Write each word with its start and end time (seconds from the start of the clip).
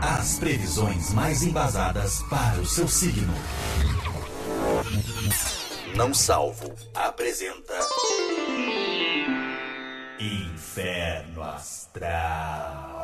As 0.00 0.38
previsões 0.38 1.12
mais 1.14 1.42
embasadas 1.42 2.22
para 2.24 2.60
o 2.60 2.66
seu 2.66 2.86
signo. 2.86 3.32
Não 5.96 6.12
Salvo 6.12 6.74
apresenta. 6.94 7.74
Inferno 10.20 11.42
Astral. 11.42 12.96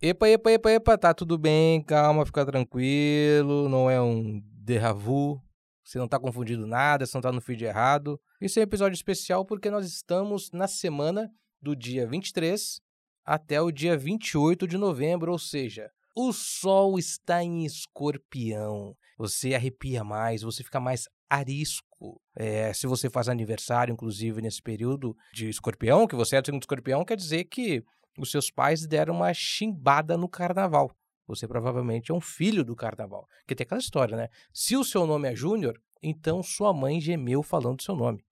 Epa, 0.00 0.28
epa, 0.28 0.50
epa, 0.50 0.70
epa, 0.70 0.98
tá 0.98 1.14
tudo 1.14 1.38
bem, 1.38 1.82
calma, 1.82 2.26
fica 2.26 2.44
tranquilo, 2.44 3.68
não 3.68 3.88
é 3.88 4.00
um 4.00 4.42
derravu, 4.44 5.42
você 5.82 5.98
não 5.98 6.08
tá 6.08 6.18
confundindo 6.18 6.66
nada, 6.66 7.06
você 7.06 7.16
não 7.16 7.22
tá 7.22 7.32
no 7.32 7.40
feed 7.40 7.64
errado. 7.64 8.20
Isso 8.40 8.58
é 8.58 8.62
um 8.62 8.64
episódio 8.64 8.94
especial 8.94 9.44
porque 9.44 9.70
nós 9.70 9.86
estamos 9.86 10.50
na 10.52 10.68
semana 10.68 11.30
do 11.60 11.74
dia 11.74 12.06
23 12.06 12.83
até 13.24 13.60
o 13.60 13.70
dia 13.70 13.96
28 13.96 14.66
de 14.66 14.76
novembro, 14.76 15.32
ou 15.32 15.38
seja, 15.38 15.90
o 16.14 16.32
Sol 16.32 16.98
está 16.98 17.42
em 17.42 17.64
escorpião. 17.64 18.96
Você 19.18 19.54
arrepia 19.54 20.04
mais, 20.04 20.42
você 20.42 20.62
fica 20.62 20.78
mais 20.78 21.08
arisco. 21.28 22.20
É, 22.36 22.72
se 22.72 22.86
você 22.86 23.08
faz 23.08 23.28
aniversário, 23.28 23.92
inclusive, 23.92 24.42
nesse 24.42 24.62
período 24.62 25.16
de 25.32 25.48
escorpião, 25.48 26.06
que 26.06 26.14
você 26.14 26.36
é 26.36 26.42
do 26.42 26.46
segundo 26.46 26.62
escorpião, 26.62 27.04
quer 27.04 27.16
dizer 27.16 27.44
que 27.44 27.82
os 28.18 28.30
seus 28.30 28.50
pais 28.50 28.86
deram 28.86 29.14
uma 29.14 29.32
chimbada 29.32 30.16
no 30.16 30.28
carnaval. 30.28 30.90
Você 31.26 31.48
provavelmente 31.48 32.10
é 32.10 32.14
um 32.14 32.20
filho 32.20 32.62
do 32.62 32.76
carnaval. 32.76 33.26
Porque 33.40 33.54
tem 33.54 33.64
aquela 33.64 33.80
história, 33.80 34.16
né? 34.16 34.28
Se 34.52 34.76
o 34.76 34.84
seu 34.84 35.06
nome 35.06 35.30
é 35.30 35.34
Júnior, 35.34 35.80
então 36.02 36.42
sua 36.42 36.72
mãe 36.72 37.00
gemeu 37.00 37.42
falando 37.42 37.82
seu 37.82 37.96
nome. 37.96 38.24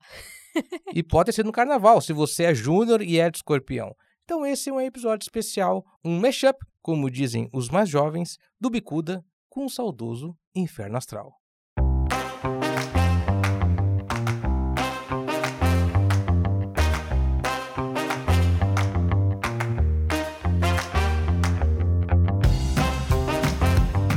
e 0.94 1.02
pode 1.02 1.32
ser 1.32 1.44
no 1.44 1.52
carnaval, 1.52 2.00
se 2.00 2.12
você 2.12 2.44
é 2.44 2.54
Júnior 2.54 3.00
e 3.02 3.18
é 3.18 3.30
de 3.30 3.38
escorpião. 3.38 3.96
Então 4.24 4.46
esse 4.46 4.70
é 4.70 4.72
um 4.72 4.80
episódio 4.80 5.24
especial, 5.24 5.84
um 6.04 6.20
mashup, 6.20 6.64
como 6.80 7.10
dizem 7.10 7.48
os 7.52 7.68
mais 7.68 7.88
jovens, 7.88 8.38
do 8.60 8.70
Bicuda 8.70 9.24
com 9.48 9.66
o 9.66 9.68
saudoso 9.68 10.36
Inferno 10.54 10.96
Astral. 10.96 11.32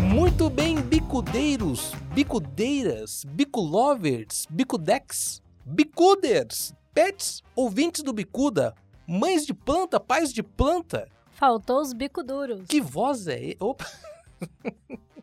Muito 0.08 0.50
bem, 0.52 0.80
bicudeiros, 0.82 1.94
bicudeiras, 2.14 3.26
biculovers, 3.26 4.46
bicudex, 4.52 5.42
bicuders, 5.66 6.74
pets, 6.94 7.42
ouvintes 7.56 8.04
do 8.04 8.14
Bicuda, 8.14 8.74
mães 9.08 9.46
de 9.46 9.54
planta, 9.54 10.00
pais 10.00 10.34
de 10.34 10.42
planta. 10.44 11.08
Faltou 11.32 11.82
os 11.82 11.94
bico 11.94 12.24
duros. 12.24 12.66
Que 12.68 12.80
voz 12.82 13.28
é? 13.28 13.56
Opa, 13.60 13.86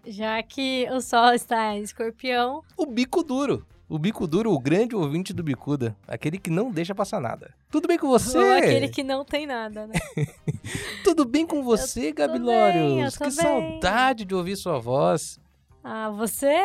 Já 0.07 0.43
que 0.43 0.87
o 0.91 1.01
sol 1.01 1.33
está 1.33 1.75
em 1.77 1.83
escorpião, 1.83 2.63
o 2.77 2.87
bico 2.87 3.23
duro. 3.23 3.65
O 3.89 3.99
bico 3.99 4.27
duro, 4.27 4.51
o 4.51 4.59
grande 4.59 4.97
ouvinte 4.97 5.35
do 5.35 5.43
Bicuda, 5.43 5.95
aquele 6.09 6.39
que 6.39 6.49
não 6.49 6.71
deixa 6.71 6.95
passar 6.95 7.21
nada. 7.21 7.53
Tudo 7.71 7.87
bem 7.87 7.99
com 7.99 8.09
você? 8.09 8.39
ou 8.39 8.53
aquele 8.57 8.89
que 8.89 9.03
não 9.03 9.23
tem 9.23 9.45
nada, 9.47 9.87
né? 9.87 9.93
Tudo 11.05 11.27
bem 11.27 11.47
com 11.47 11.63
você, 11.63 12.11
bem, 12.11 12.37
eu 12.37 12.39
Lórios? 12.43 13.13
tô 13.13 13.25
Que 13.25 13.31
bem. 13.31 13.33
saudade 13.33 14.25
de 14.25 14.35
ouvir 14.35 14.57
sua 14.57 14.79
voz. 14.79 15.39
Ah, 15.85 16.09
você? 16.09 16.57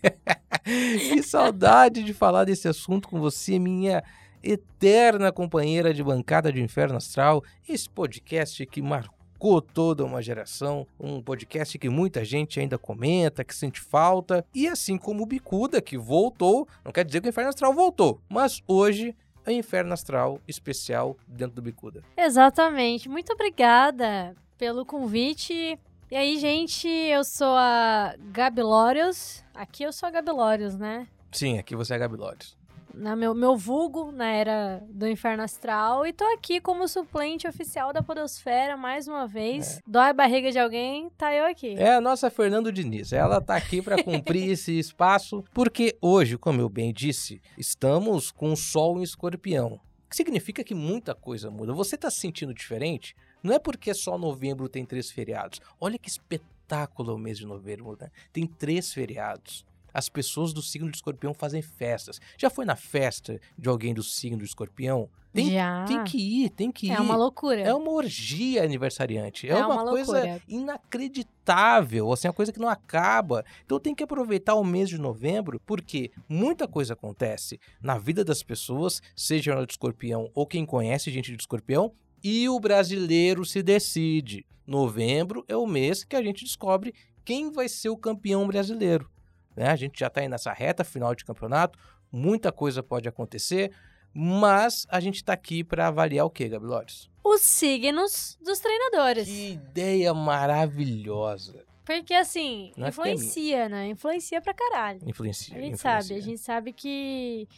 que 0.64 1.22
saudade 1.22 2.02
de 2.02 2.14
falar 2.14 2.44
desse 2.44 2.68
assunto 2.68 3.06
com 3.06 3.20
você, 3.20 3.58
minha 3.58 4.02
eterna 4.44 5.32
companheira 5.32 5.94
de 5.94 6.04
bancada 6.04 6.52
de 6.52 6.60
Inferno 6.60 6.96
Astral. 6.96 7.42
Esse 7.66 7.88
podcast 7.88 8.64
que 8.66 8.82
marcou 8.82 9.60
toda 9.62 10.04
uma 10.04 10.20
geração, 10.22 10.86
um 11.00 11.22
podcast 11.22 11.78
que 11.78 11.88
muita 11.88 12.24
gente 12.24 12.60
ainda 12.60 12.76
comenta, 12.76 13.42
que 13.42 13.54
sente 13.54 13.80
falta. 13.80 14.44
E 14.54 14.68
assim 14.68 14.98
como 14.98 15.22
o 15.22 15.26
Bicuda, 15.26 15.80
que 15.80 15.96
voltou, 15.96 16.68
não 16.84 16.92
quer 16.92 17.04
dizer 17.04 17.20
que 17.20 17.28
o 17.28 17.30
Inferno 17.30 17.48
Astral 17.48 17.72
voltou, 17.72 18.20
mas 18.28 18.62
hoje 18.68 19.16
é 19.46 19.50
o 19.50 19.54
Inferno 19.54 19.92
Astral 19.94 20.40
especial 20.46 21.16
dentro 21.26 21.56
do 21.56 21.62
Bicuda. 21.62 22.02
Exatamente. 22.16 23.08
Muito 23.08 23.32
obrigada 23.32 24.34
pelo 24.58 24.84
convite. 24.84 25.78
E 26.10 26.16
aí, 26.16 26.38
gente, 26.38 26.86
eu 26.86 27.24
sou 27.24 27.56
a 27.56 28.14
Gabi 28.30 28.62
Lórios. 28.62 29.42
Aqui 29.54 29.82
eu 29.82 29.92
sou 29.92 30.06
a 30.06 30.12
Gabi 30.12 30.30
Lórios, 30.30 30.76
né? 30.76 31.08
Sim, 31.32 31.58
aqui 31.58 31.74
você 31.74 31.94
é 31.94 31.96
a 31.96 31.98
Gabi 31.98 32.16
Lores. 32.16 32.56
Na 32.96 33.16
meu, 33.16 33.34
meu 33.34 33.56
vulgo 33.56 34.12
na 34.12 34.30
era 34.30 34.82
do 34.88 35.06
Inferno 35.08 35.42
Astral. 35.42 36.06
E 36.06 36.12
tô 36.12 36.24
aqui 36.32 36.60
como 36.60 36.86
suplente 36.86 37.46
oficial 37.48 37.92
da 37.92 38.02
Podosfera 38.02 38.76
mais 38.76 39.08
uma 39.08 39.26
vez. 39.26 39.80
Dói 39.86 40.10
a 40.10 40.12
barriga 40.12 40.52
de 40.52 40.58
alguém, 40.58 41.10
tá 41.10 41.34
eu 41.34 41.46
aqui. 41.46 41.74
É 41.74 41.94
a 41.94 42.00
nossa 42.00 42.30
Fernando 42.30 42.70
Diniz. 42.70 43.12
Ela 43.12 43.40
tá 43.40 43.56
aqui 43.56 43.82
para 43.82 44.02
cumprir 44.02 44.48
esse 44.52 44.78
espaço, 44.78 45.44
porque 45.52 45.96
hoje, 46.00 46.38
como 46.38 46.60
eu 46.60 46.68
bem 46.68 46.92
disse, 46.92 47.42
estamos 47.58 48.30
com 48.30 48.52
o 48.52 48.56
Sol 48.56 49.00
em 49.00 49.02
Escorpião. 49.02 49.80
O 50.06 50.10
que 50.10 50.16
significa 50.16 50.62
que 50.62 50.74
muita 50.74 51.14
coisa 51.14 51.50
muda. 51.50 51.72
Você 51.72 51.96
tá 51.96 52.10
se 52.10 52.20
sentindo 52.20 52.54
diferente? 52.54 53.16
Não 53.42 53.52
é 53.52 53.58
porque 53.58 53.92
só 53.92 54.16
novembro 54.16 54.68
tem 54.68 54.84
três 54.84 55.10
feriados. 55.10 55.60
Olha 55.80 55.98
que 55.98 56.08
espetáculo 56.08 57.10
é 57.10 57.14
o 57.14 57.18
mês 57.18 57.38
de 57.38 57.46
novembro, 57.46 57.96
né? 58.00 58.10
Tem 58.32 58.46
três 58.46 58.92
feriados. 58.92 59.66
As 59.94 60.08
pessoas 60.08 60.52
do 60.52 60.60
signo 60.60 60.90
de 60.90 60.96
escorpião 60.96 61.32
fazem 61.32 61.62
festas. 61.62 62.20
Já 62.36 62.50
foi 62.50 62.64
na 62.64 62.74
festa 62.74 63.40
de 63.56 63.68
alguém 63.68 63.94
do 63.94 64.02
signo 64.02 64.38
de 64.38 64.44
escorpião? 64.44 65.08
Tem, 65.32 65.50
Já. 65.50 65.84
tem 65.84 66.04
que 66.04 66.16
ir, 66.16 66.50
tem 66.50 66.70
que 66.70 66.86
ir. 66.86 66.92
É 66.92 67.00
uma 67.00 67.16
loucura. 67.16 67.60
É 67.60 67.74
uma 67.74 67.90
orgia 67.90 68.62
aniversariante. 68.62 69.48
É, 69.48 69.52
É 69.52 69.66
uma, 69.66 69.82
uma 69.82 69.90
coisa 69.90 70.40
inacreditável, 70.46 72.12
assim, 72.12 72.28
uma 72.28 72.34
coisa 72.34 72.52
que 72.52 72.60
não 72.60 72.68
acaba. 72.68 73.44
Então 73.64 73.80
tem 73.80 73.94
que 73.94 74.04
aproveitar 74.04 74.54
o 74.54 74.64
mês 74.64 74.88
de 74.88 74.98
novembro, 74.98 75.60
porque 75.66 76.12
muita 76.28 76.68
coisa 76.68 76.92
acontece 76.94 77.58
na 77.82 77.98
vida 77.98 78.24
das 78.24 78.42
pessoas, 78.42 79.02
seja 79.16 79.52
ela 79.52 79.66
de 79.66 79.72
escorpião 79.72 80.30
ou 80.34 80.46
quem 80.46 80.64
conhece 80.64 81.10
gente 81.10 81.32
de 81.34 81.42
escorpião, 81.42 81.92
e 82.22 82.48
o 82.48 82.58
brasileiro 82.60 83.44
se 83.44 83.62
decide. 83.62 84.46
Novembro 84.66 85.44
é 85.46 85.56
o 85.56 85.66
mês 85.66 86.04
que 86.04 86.16
a 86.16 86.22
gente 86.22 86.44
descobre 86.44 86.94
quem 87.24 87.50
vai 87.50 87.68
ser 87.68 87.88
o 87.88 87.96
campeão 87.96 88.46
brasileiro. 88.46 89.10
Né? 89.56 89.68
A 89.70 89.76
gente 89.76 89.98
já 90.00 90.06
está 90.08 90.20
aí 90.20 90.28
nessa 90.28 90.52
reta 90.52 90.84
final 90.84 91.14
de 91.14 91.24
campeonato, 91.24 91.78
muita 92.10 92.50
coisa 92.52 92.82
pode 92.82 93.08
acontecer, 93.08 93.72
mas 94.12 94.86
a 94.88 95.00
gente 95.00 95.16
está 95.16 95.32
aqui 95.32 95.64
para 95.64 95.88
avaliar 95.88 96.24
o 96.26 96.30
que, 96.30 96.48
Gabi 96.48 96.66
Lores? 96.66 97.08
Os 97.24 97.40
signos 97.40 98.38
dos 98.44 98.58
treinadores. 98.60 99.26
Que 99.26 99.52
ideia 99.52 100.12
maravilhosa. 100.14 101.64
Porque 101.84 102.14
assim, 102.14 102.72
Não 102.76 102.84
é 102.86 102.88
é 102.88 102.90
influencia, 102.90 103.68
né? 103.68 103.88
Influencia 103.88 104.40
pra 104.40 104.54
caralho. 104.54 105.00
Influencia. 105.06 105.56
A 105.56 105.60
gente 105.60 105.74
influencia. 105.74 106.02
sabe, 106.08 106.14
a 106.18 106.22
gente 106.22 106.38
sabe 106.40 106.72
que 106.72 107.48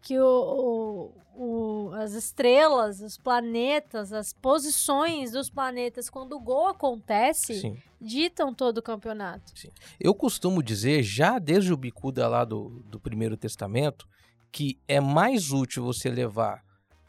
que 0.00 0.16
o, 0.16 1.10
o- 1.36 1.88
o- 1.88 1.94
as 1.94 2.12
estrelas, 2.12 3.00
os 3.00 3.18
planetas, 3.18 4.12
as 4.12 4.32
posições 4.32 5.32
dos 5.32 5.50
planetas 5.50 6.08
quando 6.08 6.34
o 6.36 6.40
gol 6.40 6.68
acontece, 6.68 7.60
Sim. 7.60 7.76
Ditam 8.02 8.52
todo 8.52 8.78
o 8.78 8.82
campeonato. 8.82 9.52
Eu 9.98 10.14
costumo 10.14 10.62
dizer, 10.62 11.02
já 11.02 11.38
desde 11.38 11.72
o 11.72 11.76
bicuda 11.76 12.26
lá 12.28 12.44
do, 12.44 12.82
do 12.86 12.98
Primeiro 12.98 13.36
Testamento, 13.36 14.06
que 14.50 14.78
é 14.88 15.00
mais 15.00 15.52
útil 15.52 15.84
você 15.84 16.10
levar 16.10 16.62